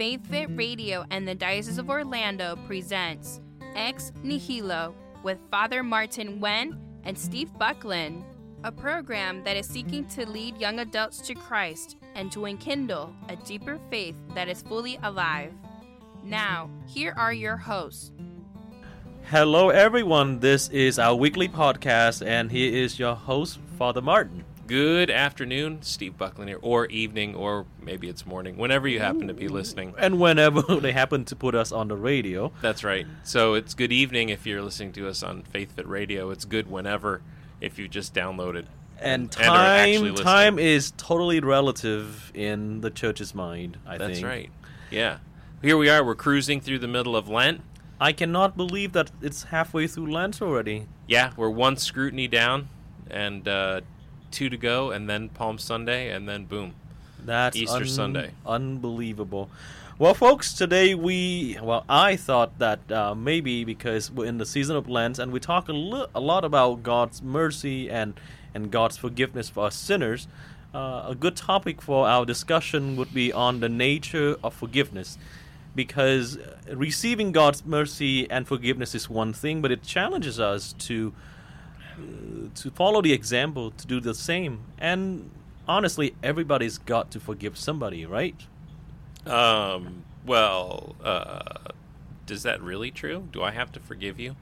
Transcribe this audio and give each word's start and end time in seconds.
Faith 0.00 0.26
Fit 0.30 0.48
Radio 0.56 1.04
and 1.10 1.28
the 1.28 1.34
Diocese 1.34 1.76
of 1.76 1.90
Orlando 1.90 2.56
presents 2.66 3.38
Ex 3.76 4.12
Nihilo 4.22 4.94
with 5.22 5.36
Father 5.50 5.82
Martin 5.82 6.40
Wen 6.40 6.80
and 7.04 7.18
Steve 7.18 7.52
Buckland, 7.58 8.24
a 8.64 8.72
program 8.72 9.44
that 9.44 9.58
is 9.58 9.66
seeking 9.66 10.06
to 10.06 10.26
lead 10.26 10.56
young 10.56 10.78
adults 10.78 11.20
to 11.26 11.34
Christ 11.34 11.98
and 12.14 12.32
to 12.32 12.46
enkindle 12.46 13.14
a 13.28 13.36
deeper 13.36 13.78
faith 13.90 14.14
that 14.34 14.48
is 14.48 14.62
fully 14.62 14.98
alive. 15.02 15.52
Now, 16.24 16.70
here 16.86 17.12
are 17.18 17.34
your 17.34 17.58
hosts. 17.58 18.10
Hello, 19.24 19.68
everyone. 19.68 20.40
This 20.40 20.70
is 20.70 20.98
our 20.98 21.14
weekly 21.14 21.46
podcast, 21.46 22.26
and 22.26 22.50
here 22.50 22.72
is 22.72 22.98
your 22.98 23.14
host, 23.14 23.58
Father 23.76 24.00
Martin. 24.00 24.46
Good 24.70 25.10
afternoon, 25.10 25.82
Steve 25.82 26.16
Buckland 26.16 26.48
here, 26.48 26.60
or 26.62 26.86
evening, 26.86 27.34
or 27.34 27.66
maybe 27.82 28.08
it's 28.08 28.24
morning, 28.24 28.56
whenever 28.56 28.86
you 28.86 29.00
happen 29.00 29.26
to 29.26 29.34
be 29.34 29.48
listening. 29.48 29.96
And 29.98 30.20
whenever 30.20 30.62
they 30.80 30.92
happen 30.92 31.24
to 31.24 31.34
put 31.34 31.56
us 31.56 31.72
on 31.72 31.88
the 31.88 31.96
radio. 31.96 32.52
That's 32.62 32.84
right. 32.84 33.04
So 33.24 33.54
it's 33.54 33.74
good 33.74 33.90
evening 33.90 34.28
if 34.28 34.46
you're 34.46 34.62
listening 34.62 34.92
to 34.92 35.08
us 35.08 35.24
on 35.24 35.42
FaithFit 35.52 35.88
Radio. 35.88 36.30
It's 36.30 36.44
good 36.44 36.70
whenever 36.70 37.20
if 37.60 37.80
you 37.80 37.88
just 37.88 38.14
download 38.14 38.54
it. 38.54 38.68
And 39.00 39.22
and 39.22 39.32
time 39.32 40.14
time 40.14 40.60
is 40.60 40.92
totally 40.96 41.40
relative 41.40 42.30
in 42.32 42.80
the 42.80 42.90
church's 42.90 43.34
mind, 43.34 43.76
I 43.84 43.98
That's 43.98 44.20
think. 44.20 44.24
right. 44.24 44.50
Yeah. 44.88 45.18
Here 45.62 45.76
we 45.76 45.90
are. 45.90 46.04
We're 46.04 46.14
cruising 46.14 46.60
through 46.60 46.78
the 46.78 46.86
middle 46.86 47.16
of 47.16 47.28
Lent. 47.28 47.62
I 48.00 48.12
cannot 48.12 48.56
believe 48.56 48.92
that 48.92 49.10
it's 49.20 49.42
halfway 49.42 49.88
through 49.88 50.12
Lent 50.12 50.40
already. 50.40 50.86
Yeah, 51.08 51.32
we're 51.36 51.50
one 51.50 51.76
scrutiny 51.76 52.28
down, 52.28 52.68
and 53.10 53.48
uh, 53.48 53.80
two 54.30 54.48
to 54.48 54.56
go, 54.56 54.90
and 54.90 55.08
then 55.08 55.28
Palm 55.28 55.58
Sunday, 55.58 56.10
and 56.10 56.28
then 56.28 56.44
boom. 56.44 56.74
That's 57.24 57.56
Easter 57.56 57.86
Sunday. 57.86 58.32
Unbelievable. 58.46 59.50
Well, 59.98 60.14
folks, 60.14 60.54
today 60.54 60.94
we, 60.94 61.58
well, 61.62 61.84
I 61.86 62.16
thought 62.16 62.58
that 62.58 62.90
uh, 62.90 63.14
maybe 63.14 63.64
because 63.64 64.10
we're 64.10 64.24
in 64.24 64.38
the 64.38 64.46
season 64.46 64.74
of 64.76 64.88
Lent 64.88 65.18
and 65.18 65.30
we 65.30 65.40
talk 65.40 65.68
a, 65.68 65.74
li- 65.74 66.06
a 66.14 66.20
lot 66.20 66.42
about 66.42 66.82
God's 66.82 67.20
mercy 67.20 67.90
and, 67.90 68.14
and 68.54 68.70
God's 68.70 68.96
forgiveness 68.96 69.50
for 69.50 69.66
us 69.66 69.76
sinners, 69.76 70.26
uh, 70.74 71.04
a 71.08 71.14
good 71.14 71.36
topic 71.36 71.82
for 71.82 72.08
our 72.08 72.24
discussion 72.24 72.96
would 72.96 73.12
be 73.12 73.30
on 73.30 73.60
the 73.60 73.68
nature 73.68 74.36
of 74.42 74.54
forgiveness. 74.54 75.18
Because 75.74 76.38
receiving 76.72 77.30
God's 77.30 77.66
mercy 77.66 78.28
and 78.30 78.48
forgiveness 78.48 78.94
is 78.94 79.10
one 79.10 79.34
thing, 79.34 79.60
but 79.60 79.70
it 79.70 79.82
challenges 79.82 80.40
us 80.40 80.72
to 80.78 81.12
uh, 81.12 81.20
to 82.54 82.70
follow 82.70 83.00
the 83.02 83.12
example, 83.12 83.70
to 83.72 83.86
do 83.86 84.00
the 84.00 84.14
same. 84.14 84.60
And 84.78 85.30
honestly, 85.68 86.14
everybody's 86.22 86.78
got 86.78 87.10
to 87.12 87.20
forgive 87.20 87.56
somebody, 87.58 88.06
right? 88.06 88.36
Um. 89.26 90.04
Well, 90.26 90.96
uh, 91.02 91.70
is 92.28 92.42
that 92.42 92.60
really 92.62 92.90
true? 92.90 93.28
Do 93.32 93.42
I 93.42 93.50
have 93.52 93.72
to 93.72 93.80
forgive 93.80 94.20
you? 94.20 94.36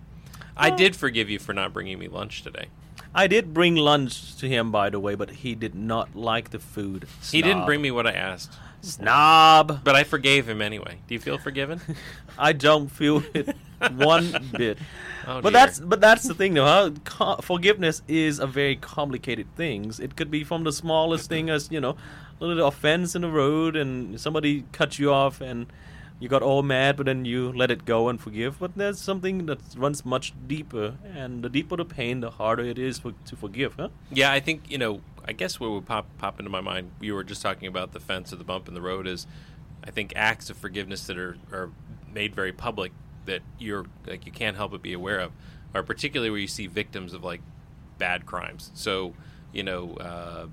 I 0.56 0.70
did 0.70 0.96
forgive 0.96 1.30
you 1.30 1.38
for 1.38 1.52
not 1.52 1.72
bringing 1.72 1.98
me 2.00 2.08
lunch 2.08 2.42
today. 2.42 2.66
I 3.14 3.26
did 3.28 3.54
bring 3.54 3.76
lunch 3.76 4.36
to 4.36 4.48
him, 4.48 4.70
by 4.72 4.90
the 4.90 4.98
way, 5.00 5.14
but 5.14 5.30
he 5.30 5.54
did 5.54 5.74
not 5.74 6.14
like 6.16 6.50
the 6.50 6.58
food. 6.58 7.06
He 7.30 7.42
didn't 7.42 7.64
bring 7.64 7.80
me 7.80 7.90
what 7.90 8.06
I 8.06 8.12
asked, 8.12 8.52
Snob. 8.82 9.82
but 9.84 9.94
I 9.94 10.04
forgave 10.04 10.48
him 10.48 10.60
anyway. 10.60 10.98
Do 11.06 11.14
you 11.14 11.20
feel 11.20 11.38
forgiven? 11.38 11.80
I 12.38 12.52
don't 12.52 12.88
feel 12.88 13.22
it 13.34 13.56
one 13.92 14.50
bit. 14.56 14.78
Oh, 15.26 15.40
but 15.40 15.52
that's 15.52 15.80
but 15.80 16.00
that's 16.00 16.24
the 16.24 16.34
thing, 16.34 16.54
though. 16.54 16.64
Huh? 16.64 16.90
Co- 17.04 17.36
forgiveness 17.36 18.02
is 18.08 18.38
a 18.38 18.46
very 18.46 18.76
complicated 18.76 19.54
thing. 19.56 19.92
It 20.00 20.16
could 20.16 20.30
be 20.30 20.44
from 20.44 20.64
the 20.64 20.72
smallest 20.72 21.28
thing 21.28 21.50
as 21.50 21.70
you 21.70 21.80
know, 21.80 21.96
a 22.40 22.44
little 22.44 22.66
offense 22.66 23.14
in 23.14 23.22
the 23.22 23.30
road, 23.30 23.76
and 23.76 24.20
somebody 24.20 24.64
cut 24.72 24.98
you 24.98 25.12
off, 25.12 25.40
and 25.40 25.66
you 26.20 26.28
got 26.28 26.42
all 26.42 26.62
mad, 26.62 26.96
but 26.96 27.06
then 27.06 27.24
you 27.24 27.52
let 27.52 27.70
it 27.70 27.84
go 27.84 28.08
and 28.08 28.20
forgive. 28.20 28.58
But 28.58 28.76
there's 28.76 28.98
something 28.98 29.46
that 29.46 29.58
runs 29.76 30.04
much 30.04 30.32
deeper, 30.46 30.94
and 31.14 31.42
the 31.42 31.48
deeper 31.48 31.76
the 31.76 31.84
pain, 31.84 32.20
the 32.20 32.30
harder 32.30 32.64
it 32.64 32.78
is 32.78 32.98
for, 32.98 33.12
to 33.26 33.36
forgive. 33.36 33.74
Huh? 33.74 33.88
Yeah, 34.10 34.32
I 34.32 34.40
think 34.40 34.70
you 34.70 34.78
know. 34.78 35.00
I 35.24 35.32
guess 35.32 35.60
what 35.60 35.70
would 35.72 35.84
pop 35.84 36.06
pop 36.16 36.38
into 36.38 36.50
my 36.50 36.62
mind. 36.62 36.90
You 37.02 37.14
were 37.14 37.22
just 37.22 37.42
talking 37.42 37.68
about 37.68 37.92
the 37.92 38.00
fence 38.00 38.32
or 38.32 38.36
the 38.36 38.44
bump 38.44 38.66
in 38.66 38.72
the 38.72 38.80
road. 38.80 39.06
Is 39.06 39.26
I 39.84 39.90
think 39.90 40.14
acts 40.16 40.48
of 40.48 40.56
forgiveness 40.56 41.06
that 41.06 41.18
are 41.18 41.36
are 41.52 41.70
made 42.10 42.34
very 42.34 42.52
public 42.52 42.92
that 43.28 43.40
you're 43.58 43.86
like 44.06 44.26
you 44.26 44.32
can't 44.32 44.56
help 44.56 44.72
but 44.72 44.82
be 44.82 44.92
aware 44.92 45.20
of, 45.20 45.32
are 45.74 45.82
particularly 45.82 46.30
where 46.30 46.40
you 46.40 46.48
see 46.48 46.66
victims 46.66 47.14
of 47.14 47.24
like 47.24 47.40
bad 47.96 48.26
crimes. 48.26 48.70
So 48.74 49.14
you 49.52 49.62
know. 49.62 49.94
Uh, 49.94 50.46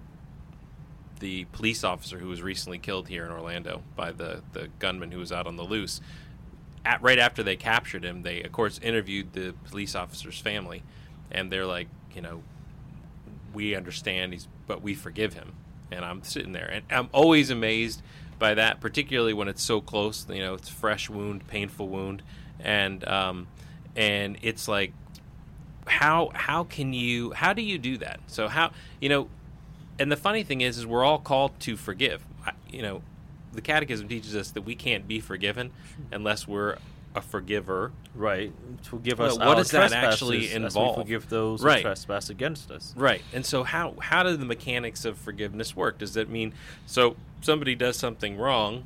the 1.20 1.46
police 1.46 1.84
officer 1.84 2.20
who 2.20 2.28
was 2.28 2.42
recently 2.42 2.78
killed 2.78 3.08
here 3.08 3.26
in 3.26 3.32
Orlando 3.32 3.84
by 3.96 4.12
the, 4.12 4.42
the 4.54 4.68
gunman 4.80 5.12
who 5.12 5.20
was 5.20 5.32
out 5.32 5.48
on 5.48 5.56
the 5.56 5.64
loose. 5.64 6.02
At, 6.84 7.02
right 7.02 7.18
after 7.18 7.42
they 7.42 7.56
captured 7.56 8.04
him, 8.04 8.22
they 8.22 8.44
of 8.44 8.52
course 8.52 8.80
interviewed 8.80 9.34
the 9.34 9.54
police 9.70 9.96
officer's 9.96 10.40
family, 10.40 10.84
and 11.32 11.52
they're 11.52 11.66
like, 11.66 11.88
you 12.14 12.22
know, 12.22 12.44
we 13.54 13.76
understand 13.76 14.34
he's, 14.34 14.48
but 14.68 14.82
we 14.82 14.94
forgive 14.94 15.34
him. 15.34 15.54
And 15.92 16.04
I'm 16.04 16.24
sitting 16.24 16.52
there, 16.52 16.70
and 16.70 16.86
I'm 16.90 17.10
always 17.12 17.50
amazed 17.50 18.02
by 18.38 18.54
that, 18.56 18.82
particularly 18.82 19.34
when 19.34 19.48
it's 19.48 19.64
so 19.64 19.82
close. 19.82 20.28
You 20.30 20.40
know, 20.40 20.54
it's 20.56 20.70
fresh 20.70 21.10
wound, 21.10 21.48
painful 21.48 21.88
wound, 21.88 22.22
and 22.60 23.08
um, 23.08 23.48
and 23.96 24.38
it's 24.42 24.68
like, 24.68 24.94
how 25.88 26.32
how 26.34 26.64
can 26.64 26.94
you 26.94 27.32
how 27.32 27.54
do 27.54 27.62
you 27.62 27.78
do 27.78 27.98
that? 27.98 28.20
So 28.28 28.48
how 28.48 28.72
you 29.00 29.10
know, 29.10 29.30
and 30.00 30.12
the 30.12 30.18
funny 30.18 30.44
thing 30.44 30.62
is, 30.62 30.78
is 30.78 30.86
we're 30.86 31.04
all 31.04 31.20
called 31.20 31.60
to 31.62 31.76
forgive. 31.78 32.24
I, 32.46 32.52
you 32.70 32.82
know, 32.82 33.02
the 33.54 33.62
Catechism 33.62 34.08
teaches 34.08 34.36
us 34.36 34.52
that 34.52 34.62
we 34.62 34.76
can't 34.76 35.08
be 35.08 35.20
forgiven 35.20 35.72
unless 36.12 36.48
we're 36.48 36.78
a 37.16 37.22
forgiver. 37.22 37.92
Right. 38.14 38.52
To 38.90 39.00
give 39.00 39.22
us 39.22 39.38
what 39.38 39.56
does 39.56 39.72
that 39.72 39.94
actually 39.94 40.40
trespasses 40.40 40.66
as 40.66 40.76
we 40.76 40.82
involve? 40.82 40.96
forgive 40.98 41.30
those 41.30 41.64
Right. 41.64 41.78
who 41.78 41.84
trespass 41.84 42.30
against 42.30 42.72
us. 42.72 42.94
Right. 42.98 43.22
And 43.34 43.46
so 43.46 43.64
how 43.64 43.94
how 44.00 44.24
do 44.24 44.36
the 44.36 44.46
mechanics 44.46 45.06
of 45.06 45.18
forgiveness 45.18 45.76
work? 45.76 45.98
Does 45.98 46.14
that 46.16 46.30
mean 46.30 46.54
so 46.86 47.16
somebody 47.42 47.76
does 47.76 47.96
something 47.96 48.38
wrong 48.38 48.84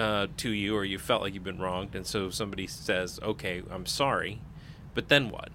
uh, 0.00 0.26
to 0.38 0.50
you, 0.50 0.74
or 0.74 0.84
you 0.84 0.98
felt 0.98 1.22
like 1.22 1.34
you've 1.34 1.44
been 1.44 1.58
wronged, 1.60 1.94
and 1.94 2.06
so 2.06 2.30
somebody 2.30 2.66
says, 2.66 3.20
"Okay, 3.22 3.62
I'm 3.70 3.86
sorry," 3.86 4.40
but 4.94 5.08
then 5.08 5.30
what? 5.30 5.50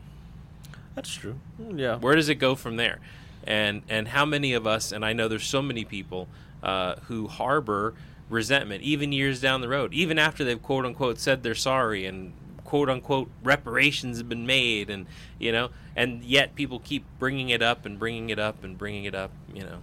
That's 0.95 1.13
true. 1.13 1.35
Mm, 1.61 1.79
Yeah. 1.79 1.97
Where 1.97 2.15
does 2.15 2.29
it 2.29 2.35
go 2.35 2.55
from 2.55 2.77
there? 2.77 2.99
And 3.45 3.81
and 3.89 4.07
how 4.09 4.25
many 4.25 4.53
of 4.53 4.65
us? 4.65 4.91
And 4.91 5.03
I 5.03 5.13
know 5.13 5.27
there's 5.27 5.45
so 5.45 5.61
many 5.61 5.83
people 5.83 6.27
uh, 6.63 6.95
who 7.07 7.27
harbor 7.27 7.93
resentment 8.29 8.81
even 8.81 9.11
years 9.11 9.39
down 9.41 9.61
the 9.61 9.67
road, 9.69 9.93
even 9.93 10.17
after 10.17 10.43
they've 10.43 10.61
quote 10.61 10.85
unquote 10.85 11.19
said 11.19 11.43
they're 11.43 11.53
sorry 11.55 12.05
and 12.05 12.33
quote 12.63 12.89
unquote 12.89 13.29
reparations 13.43 14.17
have 14.17 14.27
been 14.29 14.45
made, 14.47 14.89
and 14.89 15.05
you 15.37 15.51
know, 15.51 15.69
and 15.95 16.23
yet 16.23 16.55
people 16.55 16.79
keep 16.79 17.03
bringing 17.19 17.49
it 17.49 17.61
up 17.61 17.85
and 17.85 17.99
bringing 17.99 18.29
it 18.29 18.39
up 18.39 18.63
and 18.63 18.77
bringing 18.77 19.03
it 19.05 19.13
up. 19.15 19.31
You 19.53 19.63
know. 19.63 19.77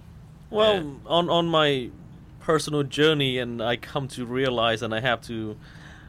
Well, 0.50 0.96
on 1.06 1.30
on 1.30 1.46
my 1.46 1.90
personal 2.42 2.82
journey, 2.82 3.38
and 3.38 3.62
I 3.62 3.76
come 3.76 4.08
to 4.08 4.26
realize, 4.26 4.82
and 4.82 4.94
I 4.94 5.00
have 5.00 5.20
to 5.22 5.56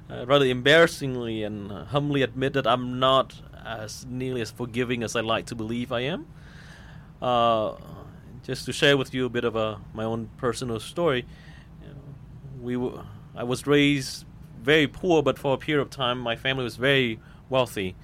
uh, 0.09 0.25
rather 0.25 0.45
embarrassingly 0.45 1.44
and 1.44 1.71
uh, 1.71 1.85
humbly 1.85 2.21
admit 2.21 2.53
that 2.53 2.67
I'm 2.67 2.99
not 2.99 3.41
as 3.66 4.05
nearly 4.09 4.41
as 4.41 4.51
forgiving 4.51 5.03
as 5.03 5.16
I 5.16 5.22
like 5.22 5.45
to 5.47 5.55
believe 5.55 5.91
I 5.91 6.01
am. 6.01 6.27
Uh, 7.22 7.75
just 8.43 8.66
to 8.66 8.73
share 8.73 8.97
with 8.97 9.13
you 9.13 9.25
a 9.25 9.29
bit 9.29 9.45
of 9.45 9.55
a 9.55 9.79
my 9.93 10.03
own 10.03 10.29
personal 10.38 10.79
story, 10.79 11.25
we 12.61 12.73
w- 12.73 13.03
I 13.35 13.43
was 13.43 13.66
raised 13.66 14.25
very 14.61 14.88
poor, 14.88 15.23
but 15.23 15.38
for 15.39 15.53
a 15.53 15.57
period 15.57 15.81
of 15.81 15.89
time, 15.89 16.19
my 16.19 16.35
family 16.35 16.63
was 16.63 16.75
very 16.75 17.19
wealthy. 17.49 17.95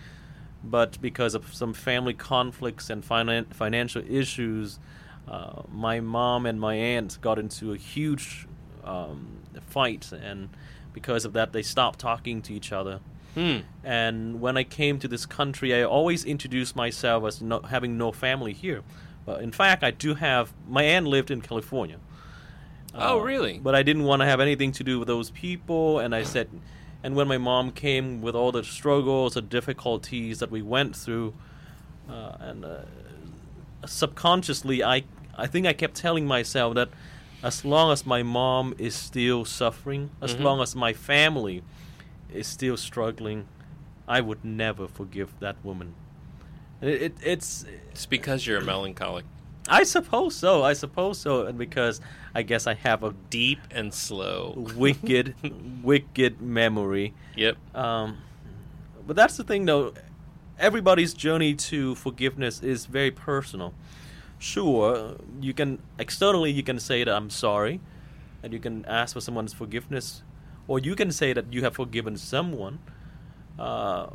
But 0.64 1.02
because 1.02 1.36
of 1.36 1.54
some 1.54 1.74
family 1.74 2.14
conflicts 2.14 2.90
and 2.90 3.04
finan- 3.04 3.54
financial 3.54 4.04
issues, 4.10 4.80
uh, 5.30 5.62
my 5.72 6.00
mom 6.00 6.46
and 6.46 6.60
my 6.60 6.76
aunt 6.76 7.20
got 7.22 7.38
into 7.38 7.72
a 7.74 7.78
huge 7.78 8.48
um, 8.84 9.38
fight, 9.68 10.12
and 10.12 10.50
because 10.94 11.24
of 11.26 11.34
that, 11.34 11.54
they 11.54 11.62
stopped 11.62 12.00
talking 12.00 12.42
to 12.42 12.54
each 12.54 12.72
other. 12.72 13.00
Hmm. 13.36 13.60
And 13.84 14.42
when 14.42 14.58
I 14.58 14.64
came 14.64 14.98
to 15.00 15.08
this 15.08 15.26
country, 15.28 15.74
I 15.74 15.84
always 15.84 16.26
introduced 16.26 16.76
myself 16.76 17.24
as 17.26 17.42
no, 17.42 17.60
having 17.62 17.98
no 17.98 18.12
family 18.12 18.54
here. 18.54 18.82
But 19.26 19.42
in 19.42 19.52
fact, 19.52 19.84
I 19.84 19.92
do 19.92 20.16
have. 20.16 20.52
My 20.68 20.84
aunt 20.84 21.06
lived 21.06 21.30
in 21.30 21.42
California. 21.42 21.98
Oh, 22.96 23.20
Uh, 23.20 23.24
really? 23.24 23.60
But 23.60 23.76
I 23.76 23.84
didn't 23.84 24.06
want 24.06 24.22
to 24.22 24.26
have 24.26 24.40
anything 24.40 24.72
to 24.74 24.84
do 24.84 24.98
with 24.98 25.08
those 25.08 25.30
people, 25.30 26.00
and 26.00 26.16
I 26.16 26.24
said, 26.24 26.50
and 27.04 27.16
when 27.16 27.28
my 27.28 27.38
mom 27.38 27.72
came 27.72 28.20
with 28.22 28.36
all 28.36 28.52
the 28.52 28.64
struggles, 28.64 29.38
and 29.38 29.48
difficulties 29.48 30.40
that 30.40 30.50
we 30.50 30.64
went 30.64 30.96
through, 30.96 31.36
uh, 32.10 32.32
and 32.40 32.66
uh, 32.66 32.80
subconsciously, 33.86 34.84
I 34.84 35.04
I 35.36 35.48
think 35.48 35.66
I 35.66 35.74
kept 35.74 35.96
telling 35.96 36.26
myself 36.28 36.76
that 36.76 36.90
as 37.44 37.64
long 37.64 37.92
as 37.92 38.06
my 38.06 38.24
mom 38.24 38.74
is 38.78 38.96
still 38.96 39.46
suffering, 39.46 40.10
as 40.22 40.36
Mhm. 40.36 40.42
long 40.44 40.62
as 40.62 40.76
my 40.76 40.94
family 40.94 41.64
is 42.34 42.48
still 42.48 42.76
struggling, 42.78 43.48
I 44.08 44.22
would 44.22 44.44
never 44.44 44.88
forgive 44.88 45.30
that 45.40 45.56
woman. 45.64 45.94
It, 46.82 47.02
it, 47.02 47.14
it's 47.24 47.66
It's 47.92 48.06
because 48.06 48.46
you're 48.46 48.60
a 48.60 48.64
melancholic. 48.64 49.26
I 49.70 49.84
suppose 49.84 50.36
so. 50.36 50.64
I 50.64 50.74
suppose 50.74 51.20
so, 51.20 51.46
and 51.46 51.58
because 51.58 52.02
I 52.34 52.42
guess 52.42 52.66
I 52.68 52.74
have 52.74 53.04
a 53.04 53.14
Deep 53.30 53.60
and 53.72 53.94
slow. 53.94 54.54
wicked, 54.76 55.36
wicked 55.84 56.42
memory. 56.42 57.14
Yep. 57.36 57.58
Um, 57.76 58.18
but 59.06 59.16
that's 59.16 59.38
the 59.38 59.44
thing, 59.44 59.66
though. 59.66 59.94
Everybody's 60.58 61.14
journey 61.14 61.54
to 61.56 61.96
forgiveness 61.96 62.62
is 62.62 62.86
very 62.86 63.12
personal. 63.12 63.74
Sure, 64.40 65.18
you 65.42 65.54
can 65.54 65.80
externally 66.00 66.50
you 66.50 66.64
can 66.64 66.80
say 66.80 67.04
that 67.04 67.14
I'm 67.14 67.30
sorry, 67.30 67.82
and 68.42 68.54
you 68.54 68.60
can 68.60 68.86
ask 68.86 69.14
for 69.14 69.20
someone's 69.22 69.54
forgiveness, 69.54 70.24
or 70.66 70.80
you 70.80 70.96
can 70.96 71.12
say 71.12 71.34
that 71.34 71.52
you 71.52 71.62
have 71.64 71.76
forgiven 71.76 72.16
someone. 72.16 72.80
Uh, 73.60 74.08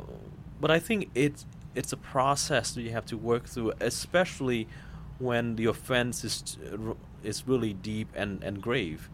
but 0.59 0.71
I 0.71 0.79
think 0.79 1.09
it's 1.13 1.45
it's 1.75 1.93
a 1.93 1.97
process 1.97 2.71
that 2.73 2.81
you 2.81 2.89
have 2.89 3.05
to 3.05 3.17
work 3.17 3.45
through, 3.45 3.73
especially 3.79 4.67
when 5.19 5.57
the 5.57 5.65
offense 5.65 6.23
is 6.23 6.57
is 7.23 7.47
really 7.47 7.73
deep 7.73 8.09
and, 8.15 8.43
and 8.43 8.61
grave. 8.61 9.09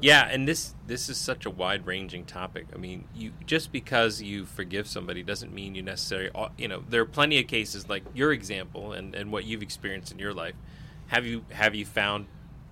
Yeah, 0.00 0.28
and 0.30 0.46
this 0.46 0.74
this 0.86 1.08
is 1.08 1.16
such 1.16 1.46
a 1.46 1.50
wide 1.50 1.86
ranging 1.86 2.24
topic. 2.26 2.66
I 2.74 2.76
mean, 2.78 3.04
you 3.14 3.32
just 3.46 3.72
because 3.72 4.20
you 4.20 4.44
forgive 4.44 4.86
somebody 4.86 5.22
doesn't 5.22 5.52
mean 5.54 5.74
you 5.74 5.82
necessarily 5.82 6.30
uh, 6.34 6.48
you 6.58 6.68
know 6.68 6.82
there 6.88 7.00
are 7.00 7.06
plenty 7.06 7.38
of 7.40 7.46
cases 7.46 7.88
like 7.88 8.02
your 8.14 8.32
example 8.32 8.92
and, 8.92 9.14
and 9.14 9.32
what 9.32 9.44
you've 9.44 9.62
experienced 9.62 10.12
in 10.12 10.18
your 10.18 10.34
life. 10.34 10.54
Have 11.08 11.24
you 11.24 11.44
have 11.50 11.74
you 11.74 11.86
found 11.86 12.26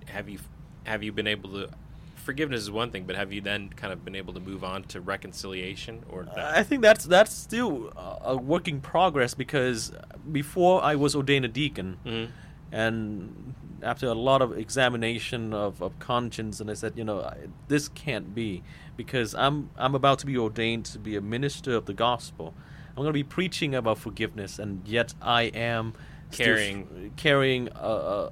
have 0.06 0.28
you 0.28 0.38
have 0.84 1.02
you 1.02 1.12
been 1.12 1.26
able 1.26 1.50
to 1.52 1.70
forgiveness 2.16 2.60
is 2.62 2.70
one 2.70 2.90
thing, 2.90 3.04
but 3.04 3.16
have 3.16 3.32
you 3.32 3.40
then 3.40 3.68
kind 3.70 3.92
of 3.92 4.04
been 4.04 4.14
able 4.16 4.32
to 4.34 4.40
move 4.40 4.62
on 4.64 4.82
to 4.84 5.00
reconciliation 5.00 6.02
or 6.10 6.24
that? 6.24 6.38
I 6.56 6.62
think 6.62 6.82
that's 6.82 7.04
that's 7.06 7.32
still 7.32 7.90
a 8.22 8.36
work 8.36 8.68
in 8.68 8.80
progress 8.82 9.32
because 9.34 9.92
before 10.30 10.82
I 10.84 10.94
was 10.94 11.14
ordained 11.16 11.44
a 11.46 11.48
deacon, 11.48 11.98
Mhm. 12.04 12.28
and 12.72 13.54
after 13.84 14.06
a 14.08 14.14
lot 14.14 14.42
of 14.42 14.56
examination 14.58 15.52
of, 15.54 15.80
of 15.82 15.98
conscience, 15.98 16.60
and 16.60 16.70
I 16.70 16.74
said, 16.74 16.94
you 16.96 17.04
know, 17.04 17.20
I, 17.20 17.36
this 17.68 17.88
can't 17.88 18.34
be 18.34 18.62
because 18.96 19.34
I'm 19.34 19.70
I'm 19.76 19.94
about 19.94 20.18
to 20.20 20.26
be 20.26 20.36
ordained 20.36 20.86
to 20.86 20.98
be 20.98 21.14
a 21.16 21.20
minister 21.20 21.74
of 21.76 21.84
the 21.86 21.94
gospel. 21.94 22.54
I'm 22.90 22.96
going 22.96 23.08
to 23.08 23.12
be 23.12 23.24
preaching 23.24 23.74
about 23.74 23.98
forgiveness, 23.98 24.58
and 24.58 24.86
yet 24.86 25.14
I 25.20 25.42
am 25.54 25.94
Carrying- 26.30 27.12
carrying 27.16 27.68
a, 27.76 27.88
a, 27.88 28.30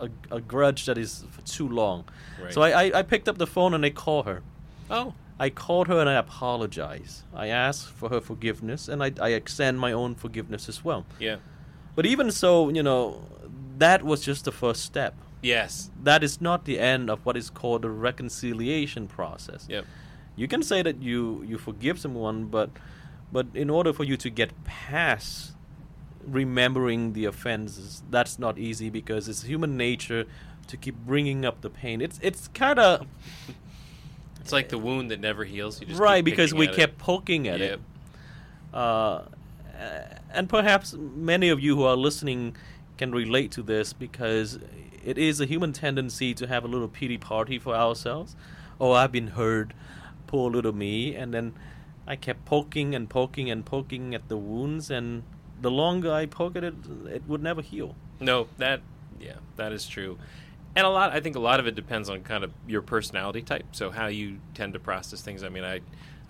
a, 0.00 0.08
a 0.36 0.40
grudge 0.40 0.86
that 0.86 0.98
is 0.98 1.24
for 1.30 1.40
too 1.42 1.68
long. 1.68 2.04
Right. 2.42 2.52
So 2.52 2.62
I, 2.62 2.70
I, 2.84 2.98
I 3.00 3.02
picked 3.02 3.28
up 3.28 3.38
the 3.38 3.46
phone 3.46 3.74
and 3.74 3.84
I 3.84 3.90
called 3.90 4.26
her. 4.26 4.42
Oh, 4.90 5.14
I 5.40 5.50
called 5.50 5.88
her 5.88 5.98
and 5.98 6.08
I 6.08 6.14
apologize. 6.14 7.24
I 7.34 7.48
asked 7.48 7.88
for 7.88 8.08
her 8.10 8.20
forgiveness 8.20 8.88
and 8.88 9.02
I, 9.02 9.12
I 9.20 9.30
extend 9.30 9.80
my 9.80 9.90
own 9.92 10.14
forgiveness 10.14 10.68
as 10.68 10.84
well. 10.84 11.04
yeah. 11.18 11.36
But 11.94 12.06
even 12.06 12.30
so, 12.30 12.70
you 12.70 12.82
know, 12.82 13.20
that 13.78 14.02
was 14.02 14.22
just 14.22 14.44
the 14.44 14.52
first 14.52 14.82
step. 14.84 15.14
Yes. 15.42 15.90
That 16.02 16.22
is 16.22 16.40
not 16.40 16.64
the 16.64 16.78
end 16.78 17.10
of 17.10 17.24
what 17.26 17.36
is 17.36 17.50
called 17.50 17.82
the 17.82 17.90
reconciliation 17.90 19.08
process. 19.08 19.66
Yep. 19.68 19.84
You 20.36 20.48
can 20.48 20.62
say 20.62 20.82
that 20.82 21.02
you, 21.02 21.44
you 21.46 21.58
forgive 21.58 21.98
someone, 21.98 22.46
but 22.46 22.70
but 23.32 23.46
in 23.54 23.70
order 23.70 23.92
for 23.92 24.04
you 24.04 24.16
to 24.18 24.28
get 24.30 24.52
past 24.64 25.52
remembering 26.26 27.14
the 27.14 27.24
offenses, 27.24 28.02
that's 28.10 28.38
not 28.38 28.58
easy 28.58 28.90
because 28.90 29.28
it's 29.28 29.42
human 29.42 29.76
nature 29.76 30.26
to 30.68 30.76
keep 30.76 30.94
bringing 31.06 31.44
up 31.44 31.60
the 31.62 31.70
pain. 31.70 32.00
It's 32.00 32.18
it's 32.22 32.48
kind 32.48 32.78
of 32.78 33.06
It's 34.40 34.52
like 34.52 34.68
the 34.68 34.78
wound 34.78 35.10
that 35.10 35.20
never 35.20 35.44
heals. 35.44 35.80
You 35.80 35.86
just 35.86 36.00
right 36.00 36.24
because 36.24 36.52
we 36.54 36.66
at 36.68 36.74
it. 36.74 36.76
kept 36.76 36.98
poking 36.98 37.48
at 37.48 37.60
Yep. 37.60 37.72
it. 37.72 37.80
Uh, 38.76 39.22
and 40.32 40.48
perhaps 40.48 40.94
many 40.94 41.48
of 41.48 41.60
you 41.60 41.76
who 41.76 41.84
are 41.84 41.96
listening 41.96 42.56
can 43.02 43.10
relate 43.10 43.50
to 43.50 43.62
this 43.62 43.92
because 43.92 44.60
it 45.04 45.18
is 45.18 45.40
a 45.40 45.44
human 45.44 45.72
tendency 45.72 46.32
to 46.34 46.46
have 46.46 46.62
a 46.62 46.68
little 46.68 46.86
pity 46.86 47.18
party 47.18 47.58
for 47.58 47.74
ourselves. 47.74 48.36
Oh, 48.80 48.92
I've 48.92 49.10
been 49.10 49.28
hurt, 49.28 49.72
poor 50.28 50.48
little 50.48 50.72
me, 50.72 51.16
and 51.16 51.34
then 51.34 51.52
I 52.06 52.14
kept 52.14 52.44
poking 52.44 52.94
and 52.94 53.10
poking 53.10 53.50
and 53.50 53.66
poking 53.66 54.14
at 54.14 54.28
the 54.28 54.36
wounds, 54.36 54.88
and 54.88 55.24
the 55.60 55.70
longer 55.70 56.12
I 56.12 56.26
poke 56.26 56.54
at 56.54 56.62
it, 56.62 56.74
it 57.10 57.24
would 57.26 57.42
never 57.42 57.60
heal. 57.60 57.96
No, 58.20 58.46
that 58.58 58.82
yeah, 59.20 59.38
that 59.56 59.72
is 59.72 59.88
true. 59.88 60.16
And 60.76 60.86
a 60.86 60.88
lot 60.88 61.10
I 61.10 61.18
think 61.18 61.34
a 61.34 61.40
lot 61.40 61.58
of 61.58 61.66
it 61.66 61.74
depends 61.74 62.08
on 62.08 62.22
kind 62.22 62.44
of 62.44 62.52
your 62.68 62.82
personality 62.82 63.42
type. 63.42 63.66
So 63.72 63.90
how 63.90 64.06
you 64.06 64.38
tend 64.54 64.74
to 64.74 64.78
process 64.78 65.22
things. 65.22 65.42
I 65.42 65.48
mean, 65.48 65.64
I 65.64 65.80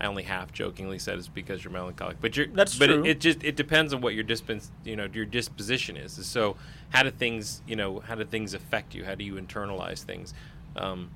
I 0.03 0.05
only 0.07 0.23
half 0.23 0.51
jokingly 0.51 0.99
said 0.99 1.17
it's 1.17 1.29
because 1.29 1.63
you're 1.63 1.71
melancholic, 1.71 2.19
but 2.19 2.35
you're 2.35 2.47
That's 2.47 2.77
but 2.77 2.87
true. 2.87 3.05
It, 3.05 3.11
it 3.11 3.19
just 3.21 3.41
it 3.41 3.55
depends 3.55 3.93
on 3.93 4.01
what 4.01 4.13
your 4.13 4.25
dispens 4.25 4.69
you 4.83 4.97
know 4.97 5.07
your 5.11 5.23
disposition 5.23 5.95
is. 5.95 6.13
So 6.25 6.57
how 6.89 7.03
do 7.03 7.09
things 7.09 7.61
you 7.65 7.77
know 7.77 8.01
how 8.01 8.15
do 8.15 8.25
things 8.25 8.53
affect 8.53 8.93
you? 8.93 9.05
How 9.05 9.15
do 9.15 9.23
you 9.23 9.35
internalize 9.35 10.03
things? 10.03 10.33
Um, 10.75 11.11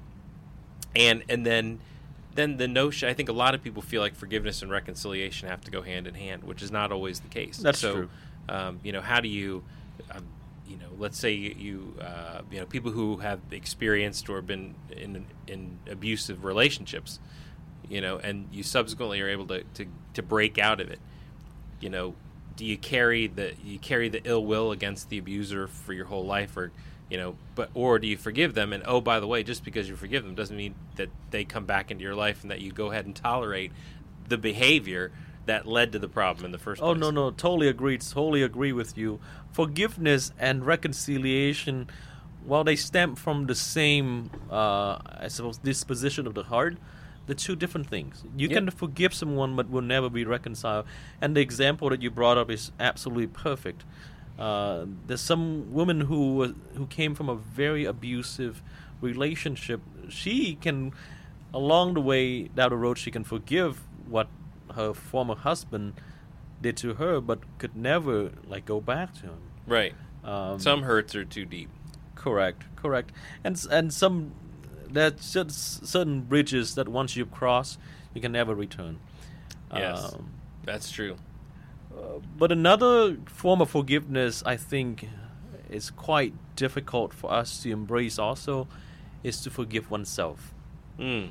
and 0.95 1.21
and 1.27 1.45
then 1.45 1.79
then 2.35 2.55
the 2.55 2.67
notion 2.69 3.09
I 3.09 3.13
think 3.13 3.27
a 3.27 3.33
lot 3.33 3.53
of 3.53 3.61
people 3.61 3.81
feel 3.81 4.01
like 4.01 4.15
forgiveness 4.15 4.61
and 4.61 4.71
reconciliation 4.71 5.49
have 5.49 5.61
to 5.65 5.71
go 5.71 5.81
hand 5.81 6.07
in 6.07 6.15
hand, 6.15 6.45
which 6.45 6.63
is 6.63 6.71
not 6.71 6.93
always 6.93 7.19
the 7.19 7.27
case. 7.27 7.57
That's 7.57 7.79
so, 7.79 7.93
true. 7.93 8.09
Um, 8.47 8.79
you 8.83 8.93
know, 8.93 9.01
how 9.01 9.19
do 9.19 9.27
you, 9.27 9.65
um, 10.11 10.23
you 10.65 10.77
know, 10.77 10.87
let's 10.97 11.19
say 11.19 11.33
you, 11.33 11.55
you, 11.57 11.93
uh, 11.99 12.41
you 12.49 12.61
know, 12.61 12.65
people 12.65 12.91
who 12.91 13.17
have 13.17 13.41
experienced 13.51 14.29
or 14.29 14.41
been 14.41 14.75
in 14.91 15.25
in 15.45 15.77
abusive 15.89 16.45
relationships, 16.45 17.19
you 17.89 18.01
know, 18.01 18.17
and 18.17 18.47
you 18.51 18.63
subsequently 18.63 19.21
are 19.21 19.29
able 19.29 19.47
to 19.47 19.63
to, 19.75 19.85
to 20.13 20.23
break 20.23 20.57
out 20.57 20.79
of 20.79 20.89
it. 20.89 20.99
You 21.79 21.89
know, 21.89 22.15
do 22.55 22.65
you 22.65 22.77
carry 22.77 23.27
the 23.27 23.53
you 23.63 23.79
carry 23.79 24.09
the 24.09 24.21
ill 24.23 24.45
will 24.45 24.71
against 24.71 25.09
the 25.09 25.17
abuser 25.17 25.67
for 25.67 25.93
your 25.93 26.05
whole 26.05 26.25
life, 26.25 26.57
or 26.57 26.71
you 27.09 27.17
know, 27.17 27.35
but 27.55 27.69
or 27.73 27.99
do 27.99 28.07
you 28.07 28.17
forgive 28.17 28.53
them? 28.53 28.73
And 28.73 28.83
oh, 28.85 28.99
by 28.99 29.19
the 29.19 29.27
way, 29.27 29.43
just 29.43 29.63
because 29.63 29.87
you 29.87 29.95
forgive 29.95 30.23
them 30.23 30.35
doesn't 30.35 30.57
mean 30.57 30.75
that 30.95 31.09
they 31.31 31.45
come 31.45 31.65
back 31.65 31.91
into 31.91 32.03
your 32.03 32.15
life 32.15 32.41
and 32.41 32.51
that 32.51 32.61
you 32.61 32.71
go 32.71 32.91
ahead 32.91 33.05
and 33.05 33.15
tolerate 33.15 33.71
the 34.27 34.37
behavior 34.37 35.11
that 35.45 35.65
led 35.65 35.93
to 35.93 35.99
the 35.99 36.09
problem 36.09 36.45
in 36.45 36.51
the 36.51 36.57
first 36.57 36.81
place. 36.81 36.89
Oh 36.89 36.93
no 36.93 37.09
no 37.09 37.31
totally 37.31 37.67
agree 37.67 37.97
totally 37.97 38.43
agree 38.43 38.73
with 38.73 38.97
you. 38.97 39.19
Forgiveness 39.51 40.31
and 40.37 40.65
reconciliation, 40.65 41.87
while 42.43 42.63
they 42.63 42.75
stem 42.75 43.15
from 43.15 43.45
the 43.45 43.55
same, 43.55 44.29
uh, 44.51 44.97
I 45.05 45.27
suppose, 45.29 45.57
disposition 45.57 46.27
of 46.27 46.33
the 46.33 46.43
heart, 46.43 46.77
they're 47.27 47.35
two 47.35 47.55
different 47.55 47.87
things. 47.87 48.23
You 48.35 48.47
Yeah. 48.47 48.55
can 48.55 48.69
forgive 48.71 49.13
someone, 49.13 49.55
but 49.55 49.69
will 49.69 49.81
never 49.83 50.09
be 50.09 50.25
reconciled. 50.25 50.85
And 51.21 51.35
the 51.35 51.41
example 51.41 51.89
that 51.89 52.01
you 52.01 52.09
brought 52.09 52.37
up 52.37 52.49
is 52.49 52.71
absolutely 52.79 53.27
perfect. 53.27 53.83
Uh, 54.39 54.85
there's 55.07 55.21
some 55.21 55.71
woman 55.73 56.01
who 56.01 56.55
who 56.75 56.85
came 56.87 57.13
from 57.15 57.27
a 57.29 57.35
very 57.35 57.85
abusive 57.85 58.61
relationship. 59.01 59.81
She 60.09 60.55
can, 60.55 60.93
along 61.53 61.93
the 61.95 62.01
way 62.01 62.43
down 62.43 62.69
the 62.69 62.77
road, 62.77 62.97
she 62.97 63.11
can 63.11 63.23
forgive 63.23 63.81
what 64.07 64.27
her 64.75 64.93
former 64.93 65.35
husband 65.35 65.93
did 66.61 66.77
to 66.77 66.95
her, 66.95 67.19
but 67.21 67.39
could 67.57 67.75
never 67.75 68.31
like 68.47 68.65
go 68.65 68.79
back 68.81 69.13
to 69.15 69.21
him. 69.27 69.39
Right. 69.65 69.93
Um, 70.23 70.59
Some 70.59 70.83
hurts 70.83 71.15
are 71.15 71.25
too 71.25 71.45
deep. 71.45 71.69
correct, 72.15 72.63
correct, 72.75 73.11
and 73.43 73.55
and 73.71 73.93
some 73.93 74.31
there's 74.91 75.33
just 75.33 75.85
certain 75.85 76.21
bridges 76.21 76.75
that 76.75 76.87
once 76.87 77.15
you 77.15 77.25
cross, 77.25 77.77
you 78.13 78.21
can 78.21 78.31
never 78.31 78.55
return. 78.55 78.99
Yes. 79.73 80.13
Um, 80.13 80.31
That's 80.65 80.89
true. 80.91 81.17
uh, 81.95 82.19
but 82.37 82.51
another 82.51 83.17
form 83.25 83.61
of 83.61 83.69
forgiveness, 83.69 84.43
I 84.45 84.57
think, 84.57 85.07
is 85.69 85.89
quite 85.91 86.33
difficult 86.55 87.13
for 87.13 87.31
us 87.31 87.61
to 87.63 87.71
embrace. 87.71 88.17
Also, 88.17 88.67
is 89.23 89.41
to 89.41 89.49
forgive 89.49 89.91
oneself. 89.91 90.53
Mm. 90.99 91.29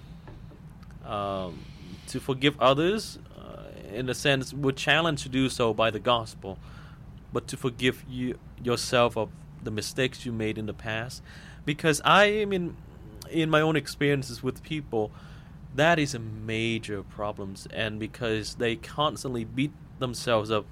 um, 1.05 1.65
to 2.09 2.21
forgive 2.21 2.61
others, 2.61 3.19
uh, 3.37 3.65
in 3.93 4.09
a 4.09 4.15
sense, 4.15 4.55
we're 4.55 4.71
challenged 4.71 5.25
to 5.25 5.29
do 5.29 5.49
so 5.49 5.75
by 5.75 5.91
the 5.91 5.99
gospel, 5.99 6.57
but 7.33 7.49
to 7.49 7.57
forgive 7.57 8.05
you 8.09 8.39
yourself 8.63 9.17
of 9.17 9.29
the 9.63 9.73
mistakes 9.73 10.25
you 10.25 10.31
made 10.33 10.57
in 10.57 10.67
the 10.67 10.75
past, 10.75 11.21
because 11.65 12.01
I 12.05 12.45
mean, 12.45 12.77
in 13.31 13.51
my 13.51 13.61
own 13.61 13.77
experiences 13.77 14.43
with 14.43 14.63
people, 14.63 15.11
that 15.75 15.99
is 15.99 16.15
a 16.15 16.19
major 16.19 17.03
problem. 17.03 17.55
and 17.73 17.99
because 17.99 18.55
they 18.57 18.77
constantly 18.77 19.45
beat 19.45 19.73
themselves 19.99 20.51
up. 20.51 20.67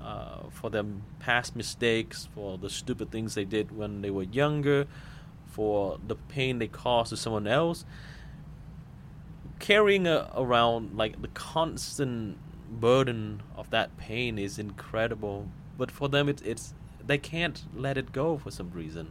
Uh, 0.00 0.50
for 0.50 0.68
their 0.68 0.84
past 1.18 1.56
mistakes, 1.56 2.28
for 2.34 2.58
the 2.58 2.68
stupid 2.68 3.10
things 3.10 3.34
they 3.34 3.44
did 3.44 3.74
when 3.74 4.02
they 4.02 4.10
were 4.10 4.24
younger, 4.24 4.86
for 5.46 5.98
the 6.06 6.14
pain 6.14 6.58
they 6.58 6.66
caused 6.68 7.08
to 7.08 7.16
someone 7.16 7.46
else, 7.46 7.86
carrying 9.58 10.06
a, 10.06 10.30
around 10.36 10.94
like 10.94 11.22
the 11.22 11.28
constant 11.28 12.36
burden 12.68 13.42
of 13.56 13.70
that 13.70 13.96
pain 13.96 14.38
is 14.38 14.58
incredible 14.58 15.48
but 15.78 15.90
for 15.90 16.08
them 16.08 16.28
it, 16.28 16.42
it's 16.44 16.74
they 17.06 17.18
can't 17.18 17.64
let 17.74 17.96
it 17.96 18.12
go 18.12 18.36
for 18.36 18.50
some 18.50 18.70
reason 18.72 19.10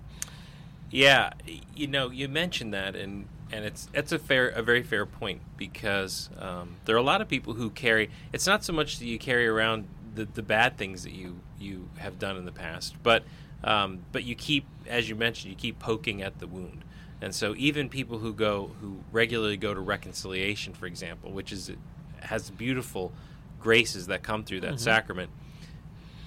Yeah, 0.93 1.31
you 1.75 1.87
know, 1.87 2.09
you 2.11 2.27
mentioned 2.29 2.73
that, 2.73 2.95
and 2.95 3.27
and 3.51 3.65
it's 3.65 3.87
it's 3.93 4.11
a 4.11 4.19
fair, 4.19 4.49
a 4.49 4.61
very 4.61 4.83
fair 4.83 5.05
point 5.05 5.41
because 5.57 6.29
um, 6.39 6.75
there 6.85 6.95
are 6.95 6.99
a 6.99 7.03
lot 7.03 7.19
of 7.21 7.27
people 7.27 7.53
who 7.53 7.69
carry. 7.71 8.09
It's 8.31 8.45
not 8.47 8.63
so 8.63 8.73
much 8.73 8.99
that 8.99 9.05
you 9.05 9.17
carry 9.19 9.47
around 9.47 9.87
the, 10.15 10.25
the 10.25 10.43
bad 10.43 10.77
things 10.77 11.03
that 11.03 11.13
you 11.13 11.39
you 11.59 11.89
have 11.97 12.19
done 12.19 12.37
in 12.37 12.45
the 12.45 12.51
past, 12.51 12.95
but 13.03 13.23
Um, 13.65 13.99
but 14.11 14.25
you 14.25 14.35
keep, 14.35 14.65
as 14.89 15.07
you 15.07 15.15
mentioned, 15.15 15.49
you 15.53 15.55
keep 15.57 15.79
poking 15.79 16.21
at 16.21 16.39
the 16.39 16.47
wound. 16.47 16.83
And 17.21 17.33
so 17.33 17.55
even 17.57 17.87
people 17.87 18.17
who 18.19 18.33
go 18.33 18.71
who 18.81 18.97
regularly 19.13 19.55
go 19.55 19.73
to 19.73 19.79
reconciliation, 19.79 20.73
for 20.73 20.85
example, 20.85 21.31
which 21.31 21.51
is 21.53 21.71
has 22.19 22.49
beautiful 22.51 23.13
graces 23.61 24.07
that 24.07 24.21
come 24.21 24.43
through 24.43 24.59
that 24.61 24.73
Mhm. 24.73 24.79
sacrament, 24.79 25.29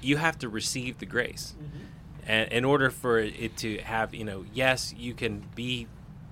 you 0.01 0.17
have 0.17 0.39
to 0.39 0.49
receive 0.49 0.97
the 0.99 1.05
grace. 1.07 1.55
And 2.27 2.51
in 2.53 2.65
order 2.65 2.91
for 2.91 3.19
it 3.19 3.57
to 3.59 3.79
have, 3.79 4.15
you 4.15 4.25
know, 4.25 4.45
yes, 4.53 4.93
you 4.97 5.15
can 5.15 5.45
be 5.55 5.87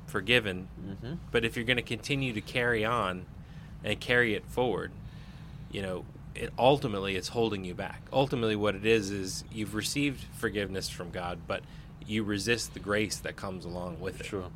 forgiven, 0.06 0.68
Mm-hmm. 0.84 1.14
but 1.30 1.44
if 1.44 1.56
you're 1.56 1.64
going 1.64 1.76
to 1.76 1.82
continue 1.82 2.32
to 2.32 2.40
carry 2.40 2.84
on 2.84 3.26
and 3.82 3.98
carry 4.00 4.34
it 4.34 4.44
forward, 4.46 4.90
you 5.70 5.82
know, 5.82 6.04
it 6.34 6.52
ultimately 6.58 7.14
it's 7.16 7.28
holding 7.28 7.64
you 7.64 7.74
back. 7.74 8.02
Ultimately, 8.12 8.56
what 8.56 8.74
it 8.74 8.84
is 8.84 9.10
is 9.10 9.44
you've 9.52 9.74
received 9.74 10.24
forgiveness 10.36 10.88
from 10.88 11.10
God, 11.10 11.38
but 11.46 11.62
you 12.06 12.22
resist 12.24 12.74
the 12.74 12.80
grace 12.80 13.16
that 13.18 13.36
comes 13.36 13.64
along 13.64 14.00
with 14.00 14.20
it. 14.20 14.26
Sure. 14.26 14.50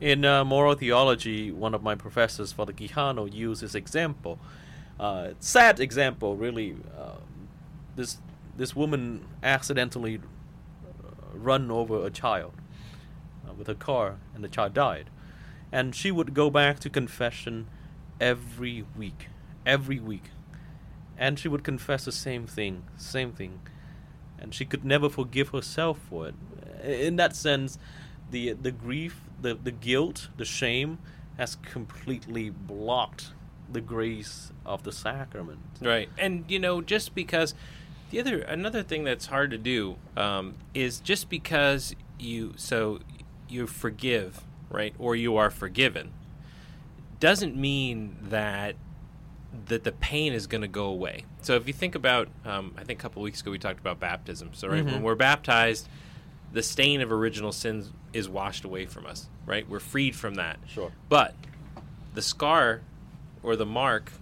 In 0.00 0.24
uh, 0.24 0.44
moral 0.44 0.74
theology, 0.74 1.50
one 1.52 1.74
of 1.74 1.82
my 1.82 1.94
professors, 1.94 2.52
Father 2.52 2.72
Quijano, 2.72 3.32
used 3.32 3.62
this 3.62 3.74
example. 3.74 4.38
Uh, 4.98 5.30
sad 5.40 5.80
example, 5.80 6.36
really. 6.36 6.76
Uh, 6.96 7.16
this 7.96 8.18
this 8.56 8.74
woman 8.76 9.24
accidentally 9.42 10.20
run 11.34 11.70
over 11.70 12.04
a 12.04 12.10
child 12.10 12.54
uh, 13.48 13.52
with 13.52 13.68
a 13.68 13.74
car, 13.74 14.18
and 14.34 14.42
the 14.42 14.48
child 14.48 14.74
died. 14.74 15.10
And 15.72 15.94
she 15.94 16.10
would 16.10 16.34
go 16.34 16.50
back 16.50 16.78
to 16.80 16.90
confession 16.90 17.66
every 18.20 18.84
week, 18.96 19.28
every 19.66 19.98
week, 19.98 20.30
and 21.18 21.38
she 21.38 21.48
would 21.48 21.64
confess 21.64 22.04
the 22.04 22.12
same 22.12 22.46
thing, 22.46 22.84
same 22.96 23.32
thing, 23.32 23.60
and 24.38 24.54
she 24.54 24.64
could 24.64 24.84
never 24.84 25.08
forgive 25.08 25.48
herself 25.48 25.98
for 26.08 26.28
it. 26.28 26.34
In 26.84 27.16
that 27.16 27.34
sense, 27.34 27.78
the 28.30 28.52
the 28.52 28.70
grief, 28.70 29.20
the 29.40 29.54
the 29.54 29.72
guilt, 29.72 30.28
the 30.36 30.44
shame 30.44 30.98
has 31.36 31.56
completely 31.56 32.50
blocked 32.50 33.32
the 33.72 33.80
grace 33.80 34.52
of 34.64 34.84
the 34.84 34.92
sacrament. 34.92 35.60
Right. 35.80 36.08
And 36.18 36.44
you 36.48 36.58
know, 36.58 36.80
just 36.80 37.14
because 37.14 37.54
the 38.14 38.20
other 38.20 38.42
another 38.42 38.82
thing 38.84 39.02
that's 39.02 39.26
hard 39.26 39.50
to 39.50 39.58
do 39.58 39.96
um, 40.16 40.54
is 40.72 41.00
just 41.00 41.28
because 41.28 41.96
you 42.18 42.54
so 42.56 43.00
you 43.48 43.66
forgive, 43.66 44.40
right, 44.70 44.94
or 45.00 45.16
you 45.16 45.36
are 45.36 45.50
forgiven, 45.50 46.12
doesn't 47.18 47.56
mean 47.56 48.16
that 48.22 48.76
that 49.66 49.82
the 49.84 49.92
pain 49.92 50.32
is 50.32 50.46
going 50.46 50.62
to 50.62 50.68
go 50.68 50.86
away. 50.86 51.24
So 51.42 51.54
if 51.56 51.66
you 51.66 51.72
think 51.72 51.94
about, 51.94 52.28
um, 52.44 52.74
I 52.76 52.84
think 52.84 52.98
a 53.00 53.02
couple 53.02 53.22
weeks 53.22 53.40
ago 53.40 53.50
we 53.50 53.58
talked 53.58 53.78
about 53.80 53.98
baptism. 54.00 54.50
So 54.52 54.68
right, 54.68 54.84
Mhm. 54.84 54.92
when 54.92 55.02
we're 55.02 55.14
baptized, 55.16 55.88
the 56.52 56.62
stain 56.62 57.00
of 57.00 57.10
original 57.12 57.52
sins 57.52 57.92
is 58.12 58.28
washed 58.28 58.64
away 58.64 58.86
from 58.86 59.06
us. 59.06 59.28
Right, 59.46 59.68
we're 59.68 59.80
freed 59.80 60.14
from 60.14 60.36
that. 60.36 60.58
Sure. 60.68 60.92
But 61.08 61.34
the 62.14 62.22
scar 62.22 62.80
or 63.42 63.56
the 63.56 63.66
mark 63.66 64.12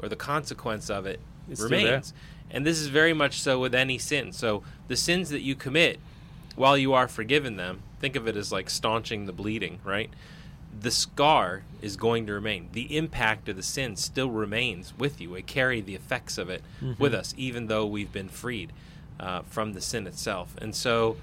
or 0.00 0.08
the 0.08 0.16
consequence 0.16 0.88
of 0.90 1.04
it 1.06 1.20
It's 1.48 1.60
remains. 1.60 2.12
And 2.54 2.64
this 2.64 2.78
is 2.78 2.86
very 2.86 3.12
much 3.12 3.40
so 3.42 3.58
with 3.58 3.74
any 3.74 3.98
sin. 3.98 4.32
So 4.32 4.62
the 4.88 4.96
sins 4.96 5.28
that 5.30 5.42
you 5.42 5.56
commit 5.56 5.98
while 6.54 6.78
you 6.78 6.92
are 6.92 7.08
forgiven 7.08 7.56
them, 7.56 7.82
think 8.00 8.14
of 8.14 8.28
it 8.28 8.36
as 8.36 8.52
like 8.52 8.70
staunching 8.70 9.26
the 9.26 9.32
bleeding, 9.32 9.80
right? 9.84 10.08
The 10.78 10.92
scar 10.92 11.64
is 11.82 11.96
going 11.96 12.26
to 12.26 12.32
remain. 12.32 12.68
The 12.72 12.96
impact 12.96 13.48
of 13.48 13.56
the 13.56 13.62
sin 13.62 13.96
still 13.96 14.30
remains 14.30 14.94
with 14.96 15.20
you. 15.20 15.30
We 15.30 15.42
carry 15.42 15.80
the 15.80 15.96
effects 15.96 16.38
of 16.38 16.48
it 16.48 16.62
with 16.98 17.12
us, 17.12 17.34
even 17.36 17.66
though 17.66 17.86
we've 17.86 18.12
been 18.12 18.28
freed 18.28 18.72
uh, 19.18 19.42
from 19.42 19.72
the 19.72 19.80
sin 19.80 20.06
itself. 20.06 20.54
And 20.60 20.74
so 20.74 21.16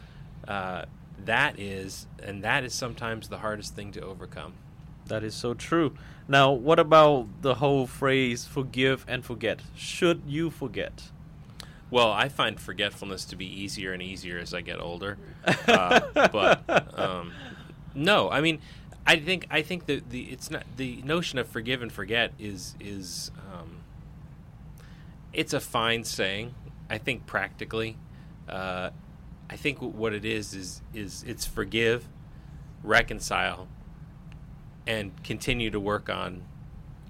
uh, 0.48 0.84
that 1.26 1.58
is, 1.58 2.08
and 2.22 2.44
that 2.44 2.66
is 2.66 2.74
sometimes 2.74 3.30
the 3.30 3.38
hardest 3.38 3.74
thing 3.74 3.94
to 3.94 4.02
overcome. 4.02 4.54
That 5.06 5.24
is 5.24 5.34
so 5.34 5.54
true. 5.54 5.96
Now, 6.28 6.52
what 6.52 6.80
about 6.80 7.28
the 7.42 7.56
whole 7.56 7.88
phrase 7.88 8.46
"forgive 8.46 9.04
and 9.08 9.26
forget"? 9.26 9.60
Should 9.76 10.24
you 10.28 10.50
forget? 10.50 11.10
Well, 11.92 12.12
I 12.12 12.30
find 12.30 12.58
forgetfulness 12.60 13.26
to 13.26 13.36
be 13.36 13.46
easier 13.46 13.92
and 13.92 14.02
easier 14.02 14.40
as 14.40 14.54
I 14.54 14.62
get 14.62 14.80
older. 14.80 15.18
Uh, 15.68 16.30
but 16.32 17.00
um, 17.00 17.34
no, 17.94 18.30
I 18.30 18.42
mean, 18.42 18.60
I 19.06 19.18
think 19.18 19.48
I 19.50 19.62
think 19.62 19.86
the 19.86 20.02
the 20.08 20.24
it's 20.24 20.52
not 20.52 20.64
the 20.78 21.02
notion 21.04 21.40
of 21.40 21.48
forgive 21.48 21.82
and 21.82 21.92
forget 21.92 22.34
is 22.40 22.76
is 22.80 23.32
um, 23.52 23.78
it's 25.34 25.54
a 25.54 25.60
fine 25.60 26.04
saying. 26.04 26.54
I 26.90 26.98
think 26.98 27.26
practically, 27.26 27.98
uh, 28.48 28.92
I 29.50 29.56
think 29.56 29.82
what 29.82 30.14
it 30.14 30.26
is 30.26 30.54
is 30.54 30.82
is 30.94 31.24
it's 31.28 31.46
forgive, 31.46 32.08
reconcile, 32.84 33.68
and 34.86 35.12
continue 35.24 35.72
to 35.72 35.80
work 35.80 36.10
on 36.10 36.44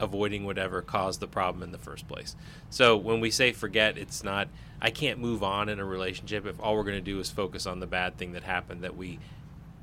avoiding 0.01 0.45
whatever 0.45 0.81
caused 0.81 1.19
the 1.19 1.27
problem 1.27 1.63
in 1.63 1.71
the 1.71 1.77
first 1.77 2.07
place. 2.07 2.35
So 2.69 2.97
when 2.97 3.19
we 3.19 3.31
say 3.31 3.51
forget, 3.51 3.97
it's 3.97 4.23
not 4.23 4.47
I 4.81 4.89
can't 4.89 5.19
move 5.19 5.43
on 5.43 5.69
in 5.69 5.79
a 5.79 5.85
relationship 5.85 6.45
if 6.45 6.59
all 6.59 6.75
we're 6.75 6.83
going 6.83 6.97
to 6.97 7.01
do 7.01 7.19
is 7.19 7.29
focus 7.29 7.67
on 7.67 7.79
the 7.79 7.87
bad 7.87 8.17
thing 8.17 8.31
that 8.31 8.43
happened 8.43 8.81
that 8.83 8.97
we 8.97 9.19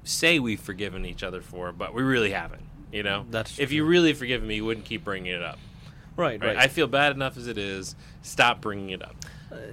say 0.03 0.39
we've 0.39 0.61
forgiven 0.61 1.07
each 1.07 1.23
other 1.23 1.41
for, 1.41 1.71
but 1.73 1.95
we 1.95 2.03
really 2.03 2.31
haven't. 2.33 2.63
You 2.91 3.03
know, 3.03 3.27
That's 3.31 3.59
if 3.59 3.71
you 3.71 3.85
really 3.85 4.15
forgiven 4.15 4.49
me, 4.49 4.57
you 4.57 4.65
wouldn't 4.65 4.87
keep 4.87 5.05
bringing 5.05 5.33
it 5.33 5.43
up. 5.43 5.59
Right, 6.17 6.41
Right? 6.41 6.57
right. 6.57 6.57
I 6.57 6.69
feel 6.69 6.87
bad 6.89 7.13
enough 7.13 7.37
as 7.37 7.47
it 7.47 7.59
is. 7.59 7.95
Stop 8.23 8.61
bringing 8.61 8.91
it 8.91 9.03
up. 9.03 9.15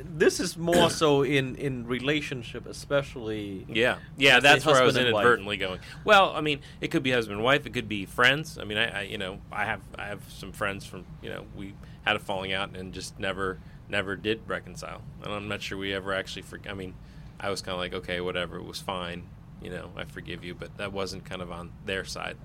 This 0.04 0.40
is 0.40 0.58
more 0.58 0.90
so 0.90 1.24
in 1.24 1.56
in 1.56 1.86
relationship, 1.86 2.66
especially. 2.66 3.66
Yeah, 3.68 3.98
yeah, 4.18 4.40
that's 4.40 4.66
where 4.66 4.76
I 4.76 4.84
was 4.84 4.94
husband 4.96 5.08
and 5.08 5.14
wife. 5.14 5.22
inadvertently 5.24 5.58
going. 5.58 5.80
Well, 6.06 6.32
I 6.34 6.42
mean, 6.42 6.62
it 6.80 6.92
could 6.92 7.04
be 7.04 7.12
husband 7.12 7.38
and 7.38 7.44
wife. 7.44 7.66
It 7.66 7.74
could 7.74 7.90
be 7.90 8.06
friends. 8.06 8.58
I 8.58 8.64
mean, 8.64 8.78
I, 8.78 9.00
I, 9.00 9.02
you 9.02 9.18
know, 9.18 9.40
I 9.52 9.66
have 9.66 9.82
I 9.98 10.06
have 10.06 10.22
some 10.30 10.52
friends 10.52 10.86
from 10.86 11.06
you 11.22 11.30
know 11.30 11.46
we 11.56 11.74
had 12.06 12.16
a 12.16 12.20
falling 12.20 12.54
out 12.54 12.76
and 12.76 12.94
just 12.94 13.20
never 13.20 13.60
never 13.90 14.16
did 14.16 14.42
reconcile. 14.48 15.02
And 15.24 15.34
I'm 15.34 15.48
not 15.48 15.62
sure 15.62 15.78
we 15.78 15.94
ever 15.94 16.14
actually. 16.14 16.44
For, 16.44 16.60
I 16.70 16.74
mean, 16.74 16.94
I 17.40 17.50
was 17.50 17.62
kind 17.62 17.74
of 17.74 17.80
like, 17.80 17.94
okay, 17.94 18.22
whatever, 18.22 18.58
it 18.58 18.66
was 18.66 18.80
fine. 18.80 19.24
You 19.62 19.72
know, 19.72 19.92
I 19.96 20.06
forgive 20.06 20.44
you, 20.44 20.54
but 20.54 20.78
that 20.78 20.94
wasn't 20.94 21.26
kind 21.26 21.42
of 21.42 21.52
on 21.52 21.72
their 21.86 22.06
side. 22.06 22.38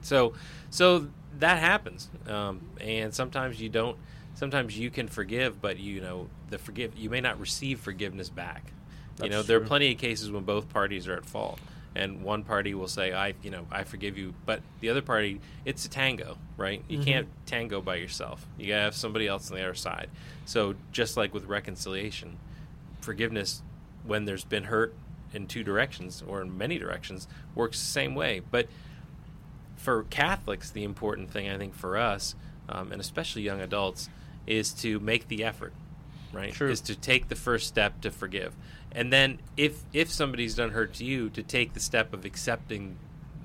So, 0.00 0.34
so 0.70 1.08
that 1.38 1.58
happens, 1.58 2.08
um, 2.28 2.60
and 2.80 3.14
sometimes 3.14 3.60
you 3.60 3.68
don't. 3.68 3.96
Sometimes 4.36 4.78
you 4.78 4.90
can 4.90 5.08
forgive, 5.08 5.60
but 5.60 5.78
you 5.78 6.00
know 6.00 6.28
the 6.50 6.58
forgive 6.58 6.96
you 6.96 7.10
may 7.10 7.20
not 7.20 7.40
receive 7.40 7.80
forgiveness 7.80 8.28
back. 8.28 8.64
you 8.66 8.72
That's 9.16 9.30
know, 9.30 9.42
there 9.42 9.56
are 9.56 9.64
plenty 9.64 9.90
of 9.92 9.98
cases 9.98 10.30
when 10.30 10.44
both 10.44 10.68
parties 10.68 11.08
are 11.08 11.14
at 11.14 11.24
fault, 11.24 11.58
and 11.94 12.22
one 12.22 12.44
party 12.44 12.74
will 12.74 12.86
say, 12.88 13.12
"I, 13.14 13.32
you 13.42 13.50
know, 13.50 13.66
I 13.70 13.84
forgive 13.84 14.18
you," 14.18 14.34
but 14.44 14.60
the 14.80 14.90
other 14.90 15.00
party, 15.02 15.40
it's 15.64 15.84
a 15.86 15.88
tango, 15.88 16.36
right? 16.58 16.82
You 16.86 16.98
Mhm. 16.98 17.04
can't 17.04 17.28
tango 17.46 17.80
by 17.80 17.96
yourself. 17.96 18.46
You 18.58 18.66
gotta 18.68 18.82
have 18.82 18.94
somebody 18.94 19.26
else 19.26 19.50
on 19.50 19.56
the 19.56 19.62
other 19.64 19.74
side. 19.74 20.10
So 20.44 20.74
just 20.92 21.16
like 21.16 21.32
with 21.32 21.46
reconciliation, 21.46 22.36
forgiveness, 23.00 23.62
when 24.04 24.26
there's 24.26 24.44
been 24.44 24.64
hurt 24.64 24.94
in 25.32 25.46
two 25.46 25.64
directions 25.64 26.22
or 26.26 26.42
in 26.42 26.56
many 26.56 26.78
directions, 26.78 27.26
works 27.54 27.80
the 27.80 27.86
same 27.86 28.14
way. 28.14 28.40
But 28.50 28.68
for 29.76 30.04
Catholics, 30.04 30.70
the 30.70 30.84
important 30.84 31.30
thing 31.30 31.48
I 31.48 31.56
think 31.56 31.74
for 31.74 31.96
us, 31.96 32.34
um, 32.68 32.92
and 32.92 33.00
especially 33.00 33.42
young 33.42 33.60
adults, 33.60 34.08
is 34.46 34.72
to 34.72 35.00
make 35.00 35.28
the 35.28 35.44
effort, 35.44 35.72
right? 36.32 36.52
True. 36.52 36.70
Is 36.70 36.80
to 36.82 36.94
take 36.94 37.28
the 37.28 37.36
first 37.36 37.66
step 37.66 38.00
to 38.02 38.10
forgive, 38.10 38.54
and 38.92 39.12
then 39.12 39.38
if 39.56 39.82
if 39.92 40.10
somebody's 40.10 40.54
done 40.54 40.70
hurt 40.70 40.94
to 40.94 41.04
you, 41.04 41.28
to 41.30 41.42
take 41.42 41.74
the 41.74 41.80
step 41.80 42.12
of 42.12 42.24
accepting 42.24 42.96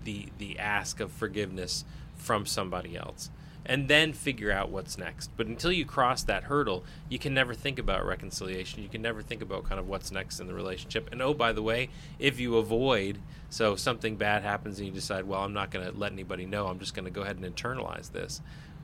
the 0.04 0.28
the 0.38 0.60
ask 0.60 1.00
of 1.00 1.12
forgiveness 1.12 1.86
from 2.16 2.46
somebody 2.46 2.96
else, 2.96 3.30
and 3.66 3.88
then 3.88 4.14
figure 4.14 4.52
out 4.52 4.70
what's 4.70 4.98
next. 4.98 5.30
But 5.38 5.48
until 5.48 5.72
you 5.72 5.86
cross 5.86 6.24
that 6.24 6.44
hurdle, 6.44 6.84
you 7.10 7.20
can 7.20 7.34
never 7.34 7.54
think 7.54 7.80
about 7.80 8.06
reconciliation. 8.06 8.84
You 8.84 8.90
can 8.90 9.02
never 9.02 9.22
think 9.22 9.42
about 9.42 9.66
kind 9.66 9.80
of 9.80 9.88
what's 9.88 10.12
next 10.12 10.40
in 10.40 10.48
the 10.48 10.54
relationship. 10.54 11.10
And 11.12 11.22
oh, 11.22 11.34
by 11.34 11.54
the 11.54 11.62
way, 11.62 11.90
if 12.20 12.40
you 12.40 12.58
avoid, 12.58 13.20
so 13.50 13.76
something 13.76 14.16
bad 14.16 14.44
happens 14.44 14.80
and 14.80 14.88
you 14.88 14.94
decide, 14.94 15.26
well, 15.26 15.42
I'm 15.42 15.54
not 15.54 15.72
going 15.72 15.86
to 15.86 15.98
let 15.98 16.12
anybody 16.12 16.46
know. 16.46 16.68
I'm 16.68 16.80
just 16.80 16.94
going 16.94 17.06
to 17.06 17.12
go 17.12 17.22
ahead 17.22 17.38
and 17.38 17.56
internalize 17.56 18.12
this. 18.12 18.42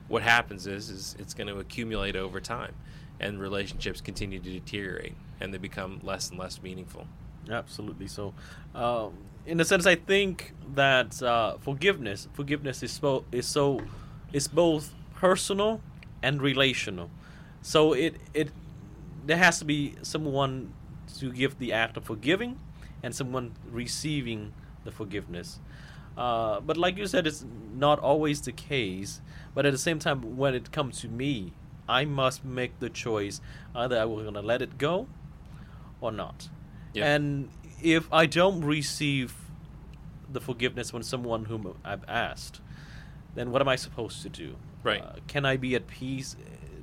What 0.08 0.22
happens 0.22 0.66
is, 0.66 0.90
is 0.90 1.16
it's 1.18 1.34
going 1.34 1.48
to 1.48 1.58
accumulate 1.58 2.16
over 2.16 2.40
time, 2.40 2.74
and 3.20 3.40
relationships 3.40 4.00
continue 4.00 4.38
to 4.40 4.50
deteriorate, 4.50 5.14
and 5.40 5.52
they 5.52 5.58
become 5.58 6.00
less 6.02 6.30
and 6.30 6.38
less 6.38 6.62
meaningful. 6.62 7.06
Absolutely. 7.50 8.08
So, 8.08 8.34
um, 8.74 9.14
in 9.46 9.60
a 9.60 9.64
sense, 9.64 9.86
I 9.86 9.94
think 9.94 10.54
that 10.74 11.22
uh, 11.22 11.56
forgiveness, 11.58 12.28
forgiveness 12.32 12.82
is 12.82 12.92
so 12.92 13.24
is 13.32 13.46
so, 13.46 13.80
is 14.32 14.48
both 14.48 14.94
personal 15.14 15.80
and 16.22 16.40
relational. 16.42 17.10
So 17.62 17.92
it 17.92 18.16
it 18.34 18.50
there 19.26 19.36
has 19.36 19.58
to 19.58 19.64
be 19.64 19.94
someone 20.02 20.72
to 21.18 21.32
give 21.32 21.58
the 21.58 21.72
act 21.72 21.96
of 21.96 22.04
forgiving, 22.04 22.58
and 23.02 23.14
someone 23.14 23.52
receiving 23.70 24.52
the 24.84 24.90
forgiveness. 24.90 25.60
Uh, 26.16 26.60
but 26.60 26.76
like 26.76 26.96
you 26.96 27.06
said, 27.06 27.26
it's 27.26 27.44
not 27.74 27.98
always 28.00 28.40
the 28.40 28.52
case. 28.52 29.20
But 29.58 29.66
at 29.66 29.72
the 29.72 29.78
same 29.78 29.98
time, 29.98 30.36
when 30.36 30.54
it 30.54 30.70
comes 30.70 31.00
to 31.00 31.08
me, 31.08 31.52
I 31.88 32.04
must 32.04 32.44
make 32.44 32.78
the 32.78 32.88
choice 32.88 33.40
either 33.74 33.98
I 33.98 34.04
will 34.04 34.22
gonna 34.22 34.40
let 34.40 34.62
it 34.62 34.78
go 34.78 35.08
or 36.00 36.12
not. 36.12 36.48
Yeah. 36.94 37.12
And 37.12 37.48
if 37.82 38.06
I 38.12 38.26
don't 38.26 38.64
receive 38.64 39.34
the 40.32 40.40
forgiveness 40.40 40.92
from 40.92 41.02
someone 41.02 41.46
whom 41.46 41.74
I've 41.84 42.04
asked, 42.06 42.60
then 43.34 43.50
what 43.50 43.60
am 43.60 43.66
I 43.66 43.74
supposed 43.74 44.22
to 44.22 44.28
do? 44.28 44.54
Right. 44.84 45.02
Uh, 45.02 45.14
can 45.26 45.44
I 45.44 45.56
be 45.56 45.74
at 45.74 45.88
peace, 45.88 46.36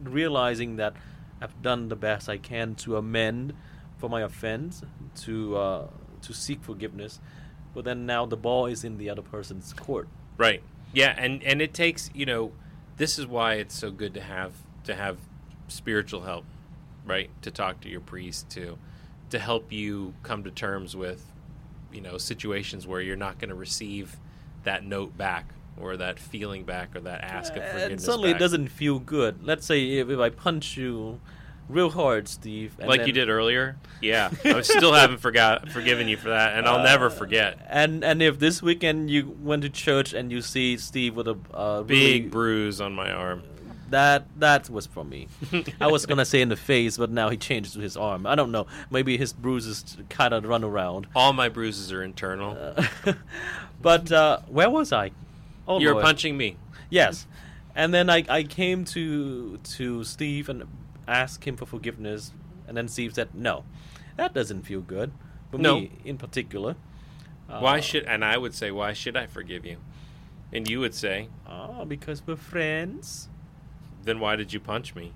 realizing 0.04 0.76
that 0.76 0.96
I've 1.40 1.62
done 1.62 1.88
the 1.88 1.96
best 1.96 2.28
I 2.28 2.38
can 2.38 2.76
to 2.84 2.98
amend 2.98 3.54
for 4.00 4.10
my 4.10 4.20
offense, 4.20 4.84
to 5.22 5.56
uh, 5.56 5.88
to 6.24 6.34
seek 6.34 6.62
forgiveness, 6.62 7.22
but 7.74 7.86
then 7.86 8.06
now 8.06 8.26
the 8.26 8.36
ball 8.36 8.66
is 8.66 8.84
in 8.84 8.98
the 8.98 9.10
other 9.10 9.22
person's 9.22 9.72
court. 9.72 10.10
Right. 10.38 10.62
Yeah, 10.92 11.16
and 11.18 11.42
and 11.44 11.62
it 11.62 11.74
takes 11.74 12.10
you 12.14 12.26
know, 12.26 12.52
this 12.98 13.20
is 13.20 13.28
why 13.28 13.56
it's 13.56 13.78
so 13.78 13.92
good 13.92 14.14
to 14.14 14.22
have 14.22 14.54
to 14.86 14.96
have 14.96 15.18
spiritual 15.68 16.22
help, 16.22 16.46
right? 17.06 17.30
To 17.42 17.52
talk 17.52 17.82
to 17.82 17.90
your 17.90 18.02
priest 18.02 18.50
to 18.52 18.78
to 19.30 19.40
help 19.40 19.72
you 19.72 20.14
come 20.24 20.44
to 20.44 20.52
terms 20.52 20.96
with 20.96 21.26
you 21.92 22.02
know 22.02 22.18
situations 22.18 22.86
where 22.86 23.02
you're 23.02 23.16
not 23.16 23.40
going 23.40 23.50
to 23.50 23.56
receive 23.56 24.18
that 24.64 24.86
note 24.86 25.18
back 25.18 25.50
or 25.80 25.98
that 25.98 26.20
feeling 26.20 26.64
back 26.64 26.96
or 26.96 27.02
that 27.02 27.22
ask 27.22 27.54
of 27.56 27.62
eh, 27.62 27.72
forgiveness. 27.72 27.92
and 27.92 28.02
suddenly 28.02 28.32
back. 28.32 28.40
it 28.40 28.44
doesn't 28.44 28.68
feel 28.70 29.00
good. 29.00 29.44
Let's 29.44 29.66
say 29.66 29.98
if, 29.98 30.10
if 30.10 30.20
I 30.20 30.30
punch 30.30 30.78
you 30.78 31.20
real 31.70 31.90
hard, 31.90 32.28
Steve, 32.28 32.76
and 32.80 32.88
like 32.88 33.00
then- 33.02 33.08
you 33.08 33.14
did 33.14 33.30
earlier. 33.30 33.78
Yeah, 34.02 34.30
I 34.44 34.62
still 34.62 34.94
haven't 34.94 35.18
forgot 35.20 35.70
forgiven 35.70 36.08
you 36.08 36.18
for 36.18 36.30
that, 36.30 36.58
and 36.58 36.68
I'll 36.68 36.84
never 36.84 37.10
forget. 37.10 37.58
And 37.70 38.04
and 38.04 38.22
if 38.22 38.38
this 38.40 38.62
weekend 38.62 39.10
you 39.10 39.36
went 39.42 39.64
to 39.64 39.70
church 39.70 40.14
and 40.14 40.32
you 40.32 40.42
see 40.42 40.78
Steve 40.78 41.16
with 41.16 41.28
a 41.28 41.38
uh, 41.54 41.82
Big 41.84 41.98
really, 41.98 42.22
bruise 42.30 42.82
on 42.82 42.94
my 42.94 43.10
arm. 43.12 43.42
that 43.90 44.26
that 44.40 44.70
was 44.70 44.86
from 44.86 45.10
me. 45.10 45.28
I 45.82 45.88
was 45.88 46.06
gonna 46.06 46.26
say 46.26 46.42
in 46.42 46.50
the 46.50 46.56
face, 46.58 46.98
but 46.98 47.10
now 47.10 47.30
he 47.30 47.38
changed 47.38 47.74
to 47.74 47.80
his 47.80 47.96
arm. 47.98 48.26
I 48.28 48.36
don't 48.36 48.52
know. 48.52 48.68
Maybe 48.92 49.18
his 49.18 49.34
bruises 49.34 49.98
kind 50.10 50.34
of 50.34 50.44
run 50.46 50.64
around. 50.64 51.08
All 51.16 51.34
my 51.34 51.50
bruises 51.50 51.92
are 51.92 52.04
internal. 52.04 52.58
Uh, 53.06 53.14
but 53.82 54.12
uh, 54.12 54.40
where 54.48 54.70
was 54.70 54.92
I? 54.92 55.12
Oh, 55.68 55.80
You're 55.80 55.94
Lord. 55.94 56.04
punching 56.06 56.38
me. 56.38 56.58
Yes, 56.92 57.26
and 57.76 57.92
then 57.94 58.10
I, 58.10 58.24
I 58.30 58.44
came 58.44 58.86
to 58.86 59.58
to 59.58 60.04
Steve 60.04 60.50
and 60.50 60.64
asked 61.08 61.44
him 61.46 61.56
for 61.58 61.66
forgiveness, 61.66 62.32
and 62.68 62.76
then 62.78 62.88
Steve 62.88 63.14
said, 63.16 63.34
"No, 63.34 63.64
that 64.18 64.34
doesn't 64.34 64.64
feel 64.64 64.82
good." 64.82 65.12
For 65.52 65.58
No. 65.58 65.80
me, 65.80 65.92
in 66.04 66.18
particular. 66.18 66.76
Why 67.48 67.78
Uh, 67.78 67.82
should 67.82 68.04
and 68.06 68.26
I 68.26 68.38
would 68.38 68.54
say 68.56 68.72
why 68.72 68.94
should 68.94 69.16
I 69.16 69.28
forgive 69.28 69.66
you? 69.66 69.78
And 70.52 70.68
you 70.70 70.80
would 70.80 70.96
say, 70.96 71.30
Oh, 71.48 71.86
because 71.86 72.26
we're 72.26 72.36
friends. 72.36 73.30
then 74.04 74.20
why 74.20 74.36
did 74.36 74.52
you 74.54 74.60
punch 74.60 74.96
me? 74.96 75.14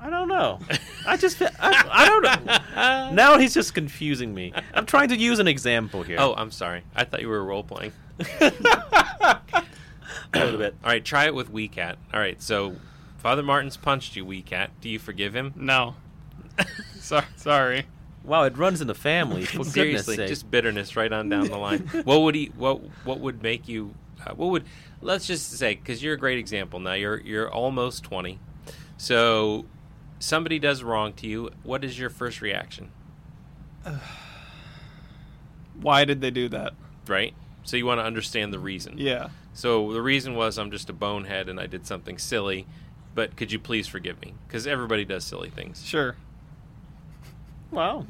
I 0.00 0.10
don't 0.10 0.26
know. 0.28 0.58
I 1.06 1.16
just 1.16 1.40
I, 1.40 1.48
I 1.60 2.06
don't 2.06 2.22
know. 2.46 3.10
Now 3.14 3.38
he's 3.38 3.54
just 3.54 3.72
confusing 3.74 4.34
me. 4.34 4.52
I'm 4.74 4.86
trying 4.86 5.08
to 5.10 5.16
use 5.16 5.38
an 5.38 5.46
example 5.48 6.02
here. 6.02 6.16
Oh, 6.18 6.34
I'm 6.34 6.50
sorry. 6.50 6.82
I 6.94 7.04
thought 7.04 7.20
you 7.20 7.28
were 7.28 7.42
role 7.44 7.62
playing. 7.62 7.92
a 8.40 9.40
little 10.34 10.58
bit. 10.58 10.74
All 10.84 10.90
right, 10.90 11.04
try 11.04 11.26
it 11.26 11.34
with 11.34 11.50
Wee 11.50 11.68
Cat. 11.68 11.98
All 12.12 12.20
right, 12.20 12.40
so 12.42 12.74
Father 13.22 13.44
Martin's 13.44 13.76
punched 13.76 14.16
you, 14.16 14.24
Wee 14.24 14.42
Cat. 14.42 14.72
Do 14.80 14.88
you 14.88 14.98
forgive 14.98 15.32
him? 15.32 15.52
No. 15.54 15.94
sorry. 16.98 17.24
Sorry. 17.36 17.86
Wow, 18.24 18.42
it 18.42 18.56
runs 18.58 18.80
in 18.80 18.88
the 18.88 18.96
family. 18.96 19.44
For 19.44 19.62
Seriously, 19.64 20.16
goodness 20.16 20.16
sake. 20.16 20.28
just 20.28 20.50
bitterness 20.50 20.96
right 20.96 21.12
on 21.12 21.28
down 21.28 21.46
the 21.46 21.56
line. 21.56 21.80
what 22.04 22.22
would 22.22 22.34
he? 22.34 22.46
What 22.56 22.80
What 23.04 23.20
would 23.20 23.40
make 23.40 23.68
you? 23.68 23.94
Uh, 24.26 24.34
what 24.34 24.50
would? 24.50 24.64
Let's 25.00 25.26
just 25.26 25.52
say, 25.52 25.76
because 25.76 26.02
you're 26.02 26.14
a 26.14 26.18
great 26.18 26.38
example. 26.38 26.80
Now 26.80 26.94
you're 26.94 27.20
you're 27.20 27.48
almost 27.48 28.02
twenty, 28.02 28.40
so 28.96 29.66
somebody 30.18 30.58
does 30.58 30.82
wrong 30.82 31.12
to 31.14 31.28
you. 31.28 31.50
What 31.62 31.84
is 31.84 31.96
your 31.96 32.10
first 32.10 32.40
reaction? 32.40 32.90
Why 35.80 36.04
did 36.04 36.20
they 36.20 36.32
do 36.32 36.48
that? 36.48 36.74
Right. 37.06 37.34
So 37.62 37.76
you 37.76 37.86
want 37.86 38.00
to 38.00 38.04
understand 38.04 38.52
the 38.52 38.58
reason. 38.58 38.98
Yeah. 38.98 39.28
So 39.54 39.92
the 39.92 40.02
reason 40.02 40.34
was 40.34 40.58
I'm 40.58 40.72
just 40.72 40.90
a 40.90 40.92
bonehead 40.92 41.48
and 41.48 41.60
I 41.60 41.66
did 41.66 41.86
something 41.86 42.18
silly, 42.18 42.66
but 43.14 43.36
could 43.36 43.52
you 43.52 43.58
please 43.58 43.86
forgive 43.88 44.20
me? 44.20 44.34
Because 44.46 44.66
everybody 44.66 45.04
does 45.04 45.24
silly 45.24 45.50
things. 45.50 45.84
Sure. 45.84 46.16
wow, 47.70 48.06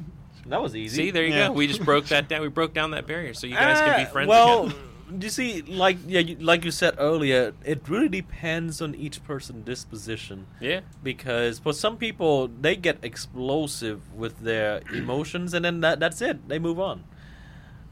that 0.47 0.61
was 0.61 0.75
easy. 0.75 1.05
See, 1.05 1.11
there 1.11 1.25
you 1.25 1.33
Yeah. 1.33 1.47
go. 1.47 1.53
We 1.53 1.67
just 1.67 1.83
broke 1.85 2.05
that 2.07 2.27
down. 2.27 2.41
We 2.41 2.49
broke 2.49 2.73
down 2.73 2.91
that 2.91 3.07
barrier, 3.07 3.33
so 3.33 3.47
you 3.47 3.55
guys 3.55 3.79
can 3.79 3.97
be 3.99 4.05
Ah, 4.05 4.11
friends 4.11 4.27
well, 4.27 4.65
again. 4.67 5.21
you 5.21 5.29
see, 5.29 5.61
like 5.61 5.97
yeah, 6.05 6.19
you, 6.19 6.35
like 6.37 6.65
you 6.65 6.71
said 6.71 6.95
earlier, 6.97 7.53
it 7.63 7.87
really 7.87 8.09
depends 8.09 8.81
on 8.81 8.93
each 8.95 9.23
person's 9.23 9.65
disposition. 9.65 10.47
Yeah. 10.59 10.81
Because 11.01 11.59
for 11.59 11.71
some 11.73 11.95
people, 11.97 12.49
they 12.49 12.75
get 12.75 12.97
explosive 13.03 14.13
with 14.13 14.39
their 14.39 14.81
emotions, 14.93 15.53
and 15.53 15.63
then 15.63 15.79
that, 15.81 15.99
that's 15.99 16.21
it. 16.21 16.47
They 16.49 16.59
move 16.59 16.79
on. 16.79 17.05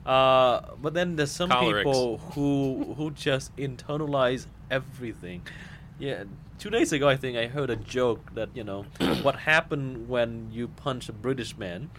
Uh, 0.05 0.61
but 0.81 0.93
then 0.95 1.15
there's 1.15 1.31
some 1.31 1.49
Cholerics. 1.51 1.83
people 1.83 2.17
who 2.33 2.95
who 2.97 3.11
just 3.11 3.55
internalize 3.55 4.47
everything. 4.71 5.43
Yeah, 5.99 6.23
two 6.61 6.69
days 6.69 6.93
ago, 6.93 7.09
I 7.09 7.17
think 7.17 7.35
I 7.37 7.47
heard 7.47 7.69
a 7.69 7.75
joke 7.75 8.33
that 8.35 8.49
you 8.55 8.63
know 8.63 8.83
what 9.25 9.35
happened 9.35 10.07
when 10.07 10.47
you 10.51 10.67
punch 10.69 11.09
a 11.09 11.13
British 11.13 11.57
man, 11.57 11.89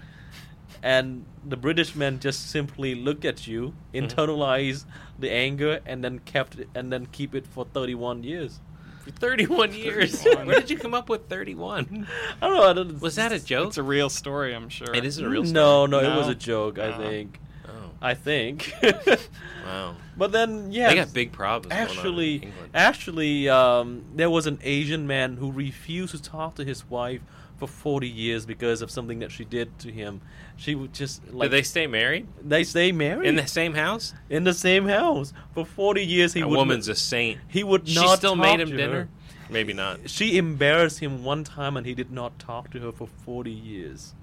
and 0.83 1.25
the 1.45 1.57
British 1.57 1.95
man 1.95 2.19
just 2.21 2.51
simply 2.51 2.95
look 2.95 3.25
at 3.25 3.47
you, 3.47 3.75
Mm-hmm. 3.93 4.07
internalize 4.07 4.85
the 5.19 5.31
anger, 5.31 5.81
and 5.85 6.03
then 6.03 6.21
kept 6.21 6.59
it, 6.59 6.69
and 6.75 6.93
then 6.93 7.07
keep 7.13 7.35
it 7.35 7.47
for 7.47 7.65
31 7.67 8.23
years. 8.25 8.61
For 9.05 9.11
31 9.11 9.73
years. 9.85 10.23
31. 10.23 10.47
Where 10.47 10.61
did 10.61 10.71
you 10.71 10.79
come 10.79 10.95
up 10.95 11.09
with 11.09 11.29
31? 11.29 12.07
I 12.41 12.47
don't 12.47 12.57
know. 12.57 12.71
I 12.71 12.73
don't, 12.73 13.01
Was 13.01 13.17
that 13.17 13.33
a 13.33 13.45
joke? 13.45 13.69
It's 13.69 13.79
a 13.79 13.83
real 13.83 14.09
story, 14.09 14.55
I'm 14.55 14.69
sure. 14.69 14.95
It 14.95 15.05
isn't 15.05 15.25
a 15.25 15.29
real 15.29 15.45
story. 15.45 15.53
No, 15.55 15.87
no, 15.87 15.99
it 15.99 16.17
was 16.17 16.29
a 16.29 16.35
joke. 16.35 16.79
I 16.79 16.93
Oh. 16.93 16.99
think. 16.99 17.39
I 18.03 18.15
think. 18.15 18.73
wow. 19.65 19.95
but 20.17 20.33
then, 20.33 20.73
yeah, 20.73 20.89
They 20.89 20.97
got 20.97 21.13
big 21.15 21.31
problems. 21.33 21.73
going 21.73 21.83
on 21.83 21.89
in 21.89 21.97
Actually, 21.97 22.53
actually, 22.75 23.49
um, 23.49 24.05
there 24.15 24.29
was 24.29 24.47
an 24.47 24.59
Asian 24.63 25.07
man 25.07 25.37
who 25.37 25.53
refused 25.53 26.15
to 26.15 26.21
talk 26.21 26.57
to 26.57 26.65
his 26.65 26.89
wife 26.91 27.21
for 27.59 27.69
40 27.69 28.09
years 28.09 28.45
because 28.45 28.83
of 28.83 28.91
something 28.91 29.21
that 29.21 29.31
she 29.31 29.45
did 29.45 29.79
to 29.79 29.93
him. 29.93 30.21
She 30.57 30.75
would 30.75 30.93
just 30.93 31.33
like 31.33 31.51
Did 31.51 31.59
they 31.59 31.63
stay 31.63 31.87
married 31.87 32.27
they 32.43 32.65
stay 32.65 32.91
married 32.91 33.29
in 33.29 33.37
the 33.37 33.47
same 33.47 33.75
house? 33.75 34.15
in 34.29 34.43
the 34.45 34.53
same 34.55 34.89
house 34.89 35.33
for 35.55 35.65
40 35.65 36.05
years. 36.05 36.33
He 36.35 36.41
a 36.41 36.49
would 36.49 36.57
woman's 36.57 36.89
a 36.89 36.95
saint. 36.97 37.39
he 37.49 37.63
would 37.63 37.87
She 37.89 37.95
not 37.95 38.19
still 38.19 38.35
talk 38.35 38.43
made 38.43 38.61
him 38.61 38.77
dinner. 38.77 38.93
her. 39.03 39.09
Maybe 39.49 39.73
not. 39.75 40.11
She 40.11 40.39
embarrassed 40.39 40.99
him 41.01 41.23
one 41.25 41.45
time, 41.45 41.77
and 41.77 41.87
he 41.87 41.95
did 41.95 42.11
not 42.11 42.39
talk 42.41 42.71
to 42.73 42.81
her 42.81 42.91
for 42.91 43.07
40 43.07 43.51
years. 43.53 44.15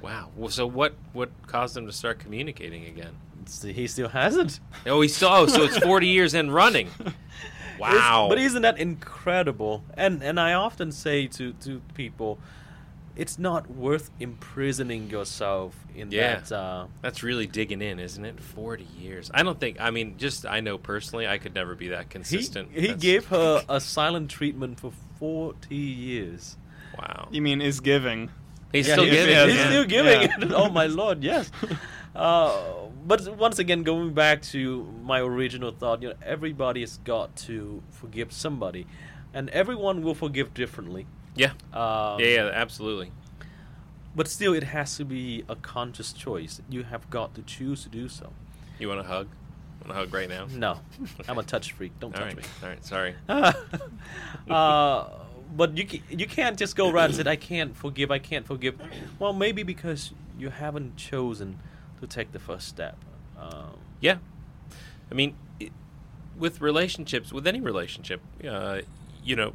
Wow. 0.00 0.30
Well, 0.36 0.50
so 0.50 0.66
what? 0.66 0.94
What 1.12 1.30
caused 1.46 1.76
him 1.76 1.86
to 1.86 1.92
start 1.92 2.18
communicating 2.18 2.84
again? 2.86 3.14
See, 3.46 3.72
he 3.72 3.86
still 3.86 4.08
hasn't. 4.08 4.60
Oh, 4.86 5.00
he 5.00 5.08
still. 5.08 5.28
Oh, 5.30 5.46
so 5.46 5.62
it's 5.62 5.78
40 5.78 6.06
years 6.18 6.34
and 6.34 6.52
running. 6.52 6.90
Wow. 7.78 7.90
It's- 7.90 8.28
but 8.28 8.38
isn't 8.38 8.62
that 8.62 8.78
incredible? 8.78 9.84
And 9.94 10.22
and 10.22 10.38
I 10.40 10.52
often 10.54 10.92
say 10.92 11.26
to 11.28 11.52
to 11.54 11.80
people, 11.94 12.38
it's 13.16 13.38
not 13.38 13.70
worth 13.70 14.10
imprisoning 14.20 15.08
yourself 15.10 15.74
in 15.94 16.10
Yeah. 16.10 16.40
that. 16.40 16.52
Uh, 16.52 16.86
That's 17.02 17.22
really 17.22 17.46
digging 17.46 17.80
in, 17.80 17.98
isn't 17.98 18.24
it? 18.24 18.38
40 18.40 18.84
years. 18.98 19.30
I 19.32 19.42
don't 19.42 19.58
think, 19.58 19.80
I 19.80 19.90
mean, 19.90 20.16
just 20.18 20.44
I 20.44 20.60
know 20.60 20.76
personally, 20.76 21.26
I 21.26 21.38
could 21.38 21.54
never 21.54 21.74
be 21.74 21.88
that 21.88 22.10
consistent. 22.10 22.70
he 22.72 22.80
That's- 22.82 23.00
gave 23.00 23.26
her 23.26 23.64
a 23.68 23.80
silent 23.80 24.30
treatment 24.30 24.78
for 24.80 24.92
forty 25.18 25.76
years. 25.76 26.56
Wow. 26.98 27.28
You 27.30 27.40
mean 27.42 27.60
is 27.62 27.80
giving? 27.80 28.30
He's 28.72 28.86
Yeah, 28.88 28.94
still 28.94 29.04
giving. 29.06 29.30
yeah, 29.34 29.46
He's 29.46 29.56
yeah. 29.56 29.66
still 29.68 29.84
giving. 29.84 30.20
Yeah. 30.22 30.54
oh 30.56 30.68
my 30.70 30.86
lord, 30.86 31.22
yes. 31.24 31.50
Uh, 32.14 32.88
but 33.06 33.36
once 33.36 33.58
again, 33.58 33.82
going 33.82 34.14
back 34.14 34.40
to 34.40 34.90
my 35.02 35.20
original 35.20 35.70
thought, 35.70 36.00
you 36.00 36.08
know, 36.08 36.14
everybody's 36.24 36.96
got 37.04 37.36
to 37.36 37.82
forgive 37.90 38.32
somebody, 38.32 38.86
and 39.34 39.50
everyone 39.50 40.02
will 40.02 40.14
forgive 40.14 40.54
differently. 40.54 41.06
Yeah. 41.34 41.50
Um, 41.74 42.18
Yeah, 42.18 42.26
yeah, 42.26 42.50
absolutely. 42.54 43.12
But 44.14 44.28
still, 44.28 44.54
it 44.54 44.62
has 44.62 44.96
to 44.96 45.04
be 45.04 45.44
a 45.46 45.56
conscious 45.56 46.14
choice. 46.14 46.62
You 46.70 46.84
have 46.84 47.10
got 47.10 47.34
to 47.34 47.42
choose 47.42 47.82
to 47.82 47.90
do 47.90 48.08
so. 48.08 48.32
You 48.78 48.88
want 48.88 49.00
a 49.00 49.04
hug? 49.04 49.28
Want 49.82 49.90
a 49.90 49.94
hug 49.94 50.14
right 50.14 50.28
now? 50.30 50.46
No, 50.50 50.80
I'm 51.28 51.36
a 51.36 51.42
touch 51.42 51.72
freak. 51.72 51.92
Don't 52.00 52.14
All 52.16 52.22
touch 52.22 52.34
right. 52.34 52.36
me. 52.38 52.42
All 52.62 52.68
right. 52.70 52.82
Sorry. 52.82 53.14
uh, 54.50 55.02
but 55.54 55.76
you 55.76 55.86
you 56.10 56.26
can't 56.26 56.58
just 56.58 56.76
go 56.76 56.90
around 56.90 57.06
and 57.06 57.14
say 57.16 57.30
I 57.30 57.36
can't 57.36 57.76
forgive. 57.76 58.10
I 58.10 58.18
can't 58.18 58.46
forgive. 58.46 58.74
Well, 59.18 59.32
maybe 59.32 59.62
because 59.62 60.12
you 60.38 60.50
haven't 60.50 60.96
chosen 60.96 61.58
to 62.00 62.06
take 62.06 62.32
the 62.32 62.38
first 62.38 62.68
step. 62.68 62.96
Um, 63.38 63.78
Yeah. 64.00 64.18
I 65.10 65.14
mean, 65.14 65.34
it, 65.60 65.72
with 66.38 66.60
relationships, 66.60 67.32
with 67.32 67.46
any 67.46 67.60
relationship, 67.60 68.20
uh, 68.46 68.80
you 69.24 69.36
know, 69.36 69.52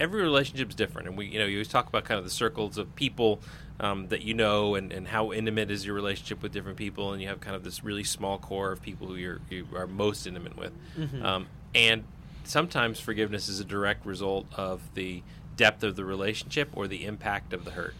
every 0.00 0.22
relationship 0.22 0.70
is 0.70 0.74
different, 0.74 1.06
and 1.08 1.16
we, 1.16 1.26
you 1.26 1.38
know, 1.38 1.44
you 1.46 1.56
always 1.58 1.68
talk 1.68 1.86
about 1.88 2.04
kind 2.04 2.18
of 2.18 2.24
the 2.24 2.30
circles 2.30 2.78
of 2.78 2.94
people 2.96 3.40
um, 3.80 4.08
that 4.08 4.22
you 4.22 4.34
know, 4.34 4.74
and, 4.74 4.92
and 4.92 5.08
how 5.08 5.32
intimate 5.32 5.70
is 5.70 5.84
your 5.84 5.94
relationship 5.94 6.42
with 6.42 6.52
different 6.52 6.76
people, 6.78 7.12
and 7.12 7.20
you 7.22 7.28
have 7.28 7.40
kind 7.40 7.54
of 7.56 7.62
this 7.64 7.84
really 7.84 8.04
small 8.04 8.38
core 8.38 8.72
of 8.72 8.80
people 8.82 9.06
who 9.06 9.16
you're 9.16 9.40
you 9.50 9.66
are 9.74 9.86
most 9.86 10.26
intimate 10.26 10.56
with, 10.56 10.72
Mhm. 10.98 11.22
um, 11.22 11.46
and 11.74 12.04
sometimes 12.44 13.00
forgiveness 13.00 13.48
is 13.48 13.60
a 13.60 13.64
direct 13.64 14.04
result 14.06 14.46
of 14.54 14.80
the 14.94 15.22
depth 15.56 15.82
of 15.82 15.96
the 15.96 16.04
relationship 16.04 16.68
or 16.74 16.86
the 16.88 17.04
impact 17.04 17.52
of 17.52 17.64
the 17.64 17.72
hurt 17.72 17.94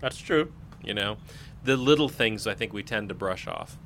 that's 0.00 0.18
true. 0.18 0.52
you 0.82 0.94
know 0.94 1.16
the 1.64 1.76
little 1.76 2.08
things 2.08 2.46
I 2.46 2.54
think 2.54 2.72
we 2.72 2.82
tend 2.82 3.08
to 3.10 3.14
brush 3.14 3.46
off 3.46 3.76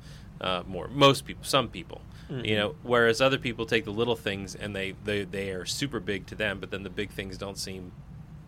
uh, 0.41 0.63
more. 0.67 0.87
Most 0.87 1.25
people, 1.25 1.43
some 1.43 1.67
people, 1.69 2.01
you 2.29 2.55
know, 2.55 2.75
whereas 2.83 3.21
other 3.21 3.37
people 3.37 3.65
take 3.65 3.85
the 3.85 3.91
little 3.91 4.15
things 4.15 4.55
and 4.55 4.75
they, 4.75 4.95
they 5.03 5.23
they 5.23 5.51
are 5.51 5.65
super 5.65 5.99
big 5.99 6.25
to 6.27 6.35
them, 6.35 6.59
but 6.59 6.71
then 6.71 6.83
the 6.83 6.89
big 6.89 7.11
things 7.11 7.37
don't 7.37 7.57
seem 7.57 7.91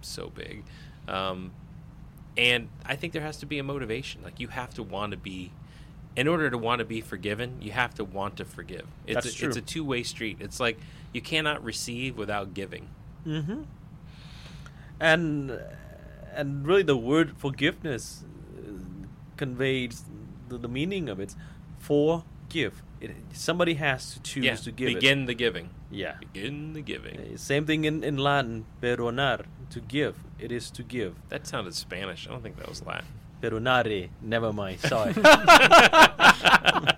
so 0.02 0.30
big. 0.30 0.64
Um, 1.08 1.52
and 2.38 2.70
I 2.86 2.96
think 2.96 3.14
there 3.14 3.22
has 3.22 3.38
to 3.38 3.46
be 3.46 3.60
a 3.60 3.64
motivation. 3.64 4.22
Like 4.24 4.40
you 4.40 4.48
have 4.48 4.74
to 4.76 4.84
want 4.84 5.12
to 5.12 5.18
be, 5.18 5.52
in 6.18 6.28
order 6.28 6.50
to 6.50 6.58
want 6.58 6.80
to 6.80 6.86
be 6.86 7.00
forgiven, 7.00 7.62
you 7.62 7.72
have 7.72 7.94
to 7.94 8.04
want 8.04 8.38
to 8.38 8.46
forgive. 8.46 8.88
It's 9.06 9.14
That's 9.14 9.36
a, 9.36 9.38
true. 9.38 9.48
It's 9.50 9.58
a 9.58 9.62
two 9.62 9.86
way 9.86 10.02
street. 10.02 10.38
It's 10.40 10.60
like 10.60 10.80
you 11.14 11.22
cannot 11.22 11.64
receive 11.64 12.18
without 12.18 12.56
giving. 12.56 12.90
Mm-hmm. 13.26 13.62
And 15.00 15.60
and 16.34 16.68
really, 16.68 16.82
the 16.82 16.98
word 16.98 17.38
forgiveness 17.38 18.24
uh, 18.58 18.72
conveys 19.38 20.06
the, 20.50 20.58
the 20.58 20.68
meaning 20.68 21.08
of 21.08 21.20
it. 21.20 21.36
Forgive. 21.80 22.82
It, 23.00 23.12
somebody 23.34 23.76
has 23.76 24.16
to 24.16 24.20
choose 24.22 24.46
yeah, 24.46 24.56
to 24.56 24.72
give 24.72 24.88
begin 24.88 25.24
it. 25.24 25.26
the 25.28 25.34
giving. 25.36 25.70
Yeah. 25.92 26.16
Begin 26.20 26.74
the 26.74 26.82
giving. 26.82 27.20
Uh, 27.20 27.38
Same 27.38 27.68
thing 27.68 27.86
in, 27.86 28.04
in 28.04 28.18
Latin. 28.18 28.66
Perdonar. 28.82 29.46
To 29.70 29.80
give. 29.82 30.24
It 30.40 30.52
is 30.52 30.72
to 30.72 30.82
give. 30.82 31.16
That 31.30 31.46
sounded 31.46 31.76
Spanish. 31.76 32.28
I 32.28 32.32
don't 32.32 32.42
think 32.42 32.58
that 32.58 32.68
was 32.68 32.84
Latin. 32.84 33.06
Perdonare. 33.42 34.10
Never 34.22 34.52
mind. 34.54 34.80
Sorry. 34.80 35.14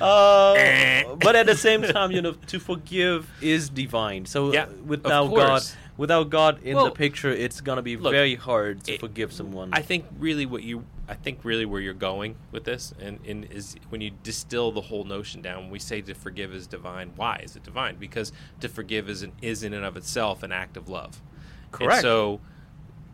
Uh, 0.00 1.14
but 1.16 1.36
at 1.36 1.46
the 1.46 1.56
same 1.56 1.82
time, 1.82 2.10
you 2.10 2.22
know, 2.22 2.32
to 2.32 2.58
forgive 2.58 3.30
is 3.42 3.68
divine. 3.68 4.24
So 4.24 4.52
Yeah, 4.52 4.64
uh, 4.64 4.68
without 4.86 5.28
God, 5.28 5.62
without 5.96 6.30
God 6.30 6.62
in 6.62 6.76
Well, 6.76 6.86
the 6.86 6.90
picture, 6.90 7.30
it's 7.30 7.60
gonna 7.60 7.82
be 7.82 7.96
look, 7.96 8.12
very 8.12 8.34
hard 8.34 8.84
to 8.84 8.94
it- 8.94 9.00
forgive 9.00 9.32
someone. 9.32 9.70
I 9.72 9.82
think 9.82 10.06
really 10.18 10.46
what 10.46 10.62
you, 10.62 10.84
I 11.06 11.14
think 11.14 11.40
really 11.44 11.66
where 11.66 11.80
you're 11.80 11.92
going 11.92 12.36
with 12.50 12.64
this, 12.64 12.94
and, 12.98 13.18
and 13.26 13.44
is 13.52 13.76
when 13.90 14.00
you 14.00 14.12
distill 14.22 14.72
the 14.72 14.80
whole 14.80 15.04
notion 15.04 15.42
down. 15.42 15.64
When 15.64 15.70
we 15.70 15.78
say 15.78 16.00
to 16.02 16.14
forgive 16.14 16.54
is 16.54 16.66
divine, 16.66 17.12
why 17.16 17.42
is 17.44 17.56
it 17.56 17.62
divine? 17.64 17.96
Because 17.96 18.32
to 18.60 18.68
forgive 18.68 19.10
is 19.10 19.22
an, 19.22 19.32
is 19.42 19.62
in 19.62 19.74
and 19.74 19.84
of 19.84 19.96
itself 19.98 20.42
an 20.42 20.52
act 20.52 20.76
of 20.78 20.88
love. 20.88 21.20
And 21.64 21.72
Correct. 21.72 22.02
so, 22.02 22.40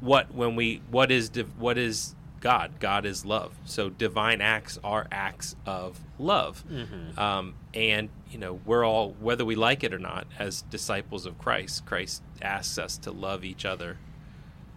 what 0.01 0.33
when 0.33 0.55
we 0.55 0.83
what 0.91 1.11
is 1.11 1.31
div, 1.31 1.59
what 1.59 1.79
is 1.79 2.15
God? 2.41 2.79
God 2.81 3.07
is 3.07 3.25
love. 3.25 3.57
So 3.65 3.89
divine 3.91 4.41
acts 4.41 4.79
are 4.85 5.07
acts 5.11 5.57
of 5.65 6.01
love. 6.19 6.65
Mm-hmm. 6.71 7.19
Um, 7.19 7.55
and 7.75 8.09
you 8.31 8.39
know 8.39 8.61
we're 8.65 8.85
all 8.85 9.15
whether 9.21 9.45
we 9.45 9.55
like 9.55 9.83
it 9.85 9.93
or 9.93 9.99
not 9.99 10.27
as 10.39 10.63
disciples 10.63 11.27
of 11.27 11.39
Christ. 11.39 11.87
Christ 11.87 12.23
asks 12.43 12.79
us 12.79 12.99
to 12.99 13.11
love 13.11 13.45
each 13.45 13.65
other 13.65 13.99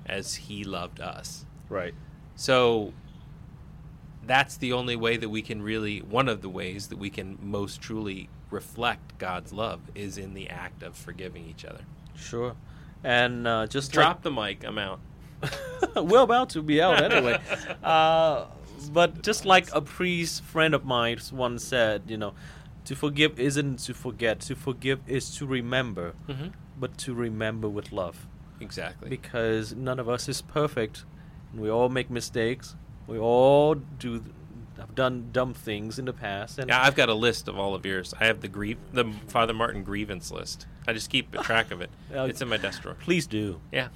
as 0.06 0.36
He 0.36 0.64
loved 0.64 1.00
us. 1.00 1.46
right. 1.70 1.94
So 2.36 2.94
that's 4.26 4.58
the 4.58 4.74
only 4.74 4.96
way 4.96 5.18
that 5.18 5.28
we 5.30 5.42
can 5.42 5.62
really, 5.62 6.00
one 6.00 6.30
of 6.30 6.42
the 6.42 6.50
ways 6.50 6.88
that 6.88 6.98
we 6.98 7.10
can 7.10 7.38
most 7.42 7.82
truly 7.82 8.30
reflect 8.52 9.18
God's 9.18 9.52
love 9.52 9.82
is 9.96 10.18
in 10.18 10.34
the 10.34 10.50
act 10.50 10.84
of 10.84 10.96
forgiving 10.96 11.46
each 11.46 11.66
other. 11.66 11.82
Sure. 12.16 12.56
And 13.04 13.48
uh, 13.48 13.68
just 13.68 13.92
Drop 13.92 14.22
the 14.22 14.32
mic, 14.32 14.64
I'm 14.64 14.78
out. 14.78 15.00
we're 15.96 16.22
about 16.22 16.50
to 16.52 16.62
be 16.62 16.82
out 16.82 17.02
anyway. 17.02 17.40
Uh, 17.84 18.46
but 18.92 19.22
just 19.22 19.46
like 19.46 19.74
a 19.74 19.82
priest 19.82 20.44
friend 20.44 20.74
of 20.74 20.86
mine 20.86 21.20
once 21.32 21.64
said, 21.64 22.04
you 22.08 22.18
know, 22.18 22.34
to 22.86 22.96
forgive 22.96 23.40
isn't 23.40 23.78
to 23.80 23.94
forget. 23.94 24.40
To 24.42 24.56
forgive 24.56 25.00
is 25.08 25.36
to 25.38 25.46
remember, 25.46 26.14
Mm-hmm. 26.28 26.48
but 26.80 26.98
to 27.00 27.14
remember 27.14 27.68
with 27.70 27.92
love. 27.92 28.28
Exactly. 28.62 29.10
because 29.10 29.74
none 29.74 30.00
of 30.00 30.10
us 30.10 30.28
is 30.28 30.42
perfect 30.42 31.06
and 31.54 31.62
we 31.62 31.70
all 31.70 31.88
make 31.88 32.10
mistakes 32.10 32.76
we 33.08 33.18
all 33.18 33.74
do 33.76 34.22
have 34.78 34.94
done 34.96 35.30
dumb 35.32 35.54
things 35.54 35.98
in 35.98 36.04
the 36.04 36.12
past 36.12 36.60
and 36.60 36.68
Yeah, 36.68 36.84
I've 36.84 36.94
got 36.96 37.08
a 37.08 37.14
list 37.14 37.48
of 37.48 37.58
all 37.58 37.74
of 37.74 37.86
yours. 37.86 38.14
I 38.20 38.26
have 38.26 38.42
the 38.42 38.50
grief, 38.50 38.78
the 38.92 39.06
Father 39.30 39.54
Martin 39.54 39.84
grievance 39.86 40.30
list. 40.30 40.68
I 40.86 40.92
just 40.92 41.10
keep 41.10 41.34
a 41.34 41.42
track 41.42 41.72
of 41.72 41.80
it. 41.80 41.90
Uh, 42.14 42.24
It's 42.26 42.42
in 42.42 42.50
my 42.50 42.58
desk 42.58 42.82
drawer. 42.82 42.96
please 43.00 43.26
do 43.28 43.62
Yeah, 43.72 43.88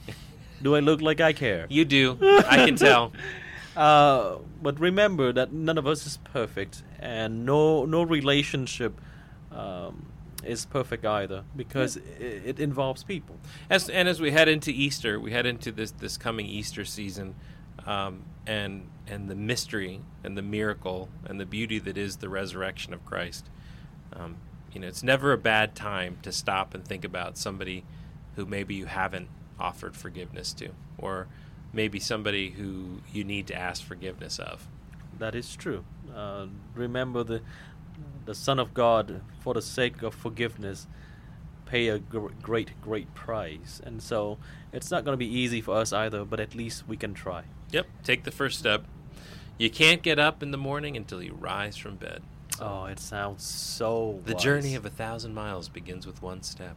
do 0.63 0.75
i 0.75 0.79
look 0.79 1.01
like 1.01 1.21
i 1.21 1.33
care 1.33 1.67
you 1.69 1.85
do. 1.85 2.17
I 2.21 2.65
can 2.65 2.75
tell. 2.75 3.13
uh, 3.77 4.37
but 4.61 4.79
remember 4.79 5.33
that 5.33 5.51
none 5.51 5.77
of 5.77 5.87
us 5.87 6.05
is 6.05 6.17
perfect 6.17 6.83
and 6.99 7.45
no 7.45 7.85
no 7.85 8.03
relationship 8.03 8.99
um, 9.51 10.07
is 10.43 10.65
perfect 10.65 11.05
either 11.05 11.43
because 11.55 11.97
it, 11.97 12.43
it 12.45 12.59
involves 12.59 13.03
people 13.03 13.37
As 13.69 13.89
and 13.89 14.07
as 14.07 14.19
we 14.19 14.31
head 14.31 14.47
into 14.47 14.71
Easter, 14.71 15.19
we 15.19 15.31
head 15.31 15.45
into 15.45 15.71
this 15.71 15.91
this 15.91 16.17
coming 16.17 16.45
Easter 16.45 16.85
season, 16.85 17.35
um, 17.85 18.23
and 18.45 18.87
and 19.07 19.29
the 19.29 19.35
mystery 19.35 20.01
and 20.23 20.37
the 20.37 20.41
miracle 20.41 21.09
and 21.25 21.39
the 21.39 21.45
beauty 21.45 21.79
that 21.79 21.97
is 21.97 22.17
the 22.17 22.29
resurrection 22.29 22.93
of 22.93 23.05
Christ. 23.05 23.49
Um, 24.13 24.37
you 24.71 24.79
know, 24.79 24.87
it's 24.87 25.03
never 25.03 25.33
a 25.33 25.37
bad 25.37 25.75
time 25.75 26.17
to 26.23 26.31
stop 26.31 26.73
and 26.73 26.85
think 26.85 27.03
about 27.03 27.37
somebody 27.37 27.83
who 28.35 28.45
maybe 28.45 28.73
you 28.75 28.85
haven't 28.85 29.29
offered 29.63 29.95
forgiveness 29.95 30.53
to, 30.53 30.69
or 30.97 31.27
maybe 31.71 31.99
somebody 31.99 32.51
who 32.51 32.99
you 33.11 33.23
need 33.23 33.47
to 33.47 33.55
ask 33.55 33.83
forgiveness 33.83 34.37
of. 34.37 34.67
That 35.17 35.33
is 35.33 35.55
true. 35.55 35.85
Uh, 36.13 36.47
remember 36.75 37.23
the 37.23 37.41
the 38.25 38.35
Son 38.35 38.59
of 38.59 38.73
God, 38.73 39.21
for 39.39 39.53
the 39.53 39.61
sake 39.61 40.01
of 40.01 40.13
forgiveness, 40.15 40.87
pay 41.65 41.89
a 41.89 41.99
gr- 41.99 42.29
great, 42.41 42.79
great 42.81 43.13
price, 43.13 43.81
and 43.83 44.01
so 44.01 44.37
it's 44.71 44.89
not 44.91 45.03
going 45.05 45.13
to 45.13 45.17
be 45.17 45.31
easy 45.31 45.61
for 45.61 45.75
us 45.75 45.93
either. 45.93 46.25
But 46.25 46.39
at 46.39 46.55
least 46.55 46.87
we 46.87 46.97
can 46.97 47.13
try. 47.13 47.43
Yep, 47.71 47.87
take 48.03 48.23
the 48.23 48.31
first 48.31 48.59
step. 48.59 48.85
You 49.57 49.69
can't 49.69 50.01
get 50.01 50.19
up 50.19 50.43
in 50.43 50.51
the 50.51 50.57
morning 50.57 50.97
until 50.97 51.21
you 51.21 51.33
rise 51.33 51.77
from 51.77 51.95
bed. 51.95 52.21
Oh, 52.59 52.85
it 52.85 52.99
sounds 52.99 53.43
so. 53.43 54.21
The 54.25 54.33
wise. 54.33 54.43
journey 54.43 54.75
of 54.75 54.85
a 54.85 54.89
thousand 54.89 55.33
miles 55.33 55.69
begins 55.69 56.05
with 56.05 56.21
one 56.21 56.43
step. 56.43 56.75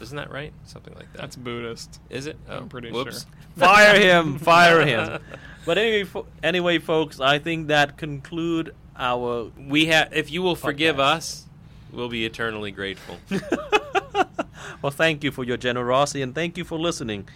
Isn't 0.00 0.16
that 0.16 0.30
right? 0.30 0.52
Something 0.64 0.94
like 0.94 1.12
that. 1.12 1.20
That's 1.20 1.36
Buddhist. 1.36 2.00
Is 2.10 2.26
it? 2.26 2.36
Oh, 2.48 2.58
I'm 2.58 2.68
pretty 2.68 2.90
whoops. 2.90 3.22
sure. 3.22 3.30
fire 3.56 3.98
him, 3.98 4.38
fire 4.38 4.84
him. 4.84 5.20
But 5.64 5.78
anyway, 5.78 6.02
fo- 6.02 6.26
anyway, 6.42 6.80
folks, 6.80 7.20
I 7.20 7.38
think 7.38 7.68
that 7.68 7.96
conclude 7.96 8.74
our. 8.96 9.52
We 9.56 9.86
have. 9.86 10.12
If 10.12 10.32
you 10.32 10.42
will 10.42 10.56
forgive 10.56 10.96
Podcast. 10.96 11.16
us, 11.16 11.46
we'll 11.92 12.08
be 12.08 12.26
eternally 12.26 12.72
grateful. 12.72 13.16
well, 14.82 14.90
thank 14.90 15.22
you 15.22 15.30
for 15.30 15.44
your 15.44 15.56
generosity 15.56 16.20
and 16.20 16.34
thank 16.34 16.58
you 16.58 16.64
for 16.64 16.80
listening. 16.80 17.28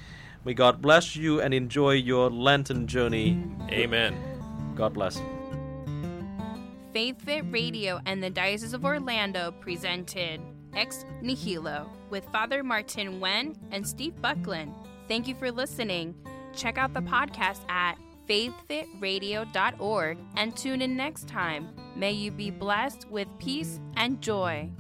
May 0.45 0.55
God 0.55 0.83
bless 0.83 1.15
you 1.15 1.41
and 1.41 1.55
enjoy 1.55 1.93
your 1.93 2.29
Lenten 2.29 2.89
journey. 2.89 3.41
Amen. 3.71 4.17
God 4.75 4.93
bless. 4.93 5.21
Faith 6.93 7.23
Fit 7.23 7.45
Radio 7.51 8.01
and 8.07 8.23
the 8.23 8.31
Diocese 8.31 8.73
of 8.73 8.85
Orlando 8.85 9.53
presented 9.61 10.41
Ex 10.77 11.05
Nihilo 11.23 11.91
with 12.11 12.25
Father 12.27 12.63
Martin 12.63 13.19
Wen 13.19 13.57
and 13.73 13.87
Steve 13.87 14.21
Buckland. 14.21 14.73
Thank 15.09 15.27
you 15.27 15.35
for 15.35 15.51
listening. 15.51 16.15
Check 16.55 16.79
out 16.79 16.95
the 16.95 17.01
podcast 17.01 17.69
at 17.69 17.97
faithfitradio.org 18.29 20.19
and 20.37 20.57
tune 20.57 20.83
in 20.83 20.97
next 20.97 21.29
time. 21.29 21.69
May 21.95 22.13
you 22.13 22.31
be 22.31 22.51
blessed 22.51 23.09
with 23.11 23.29
peace 23.39 23.81
and 23.97 24.21
joy. 24.21 24.71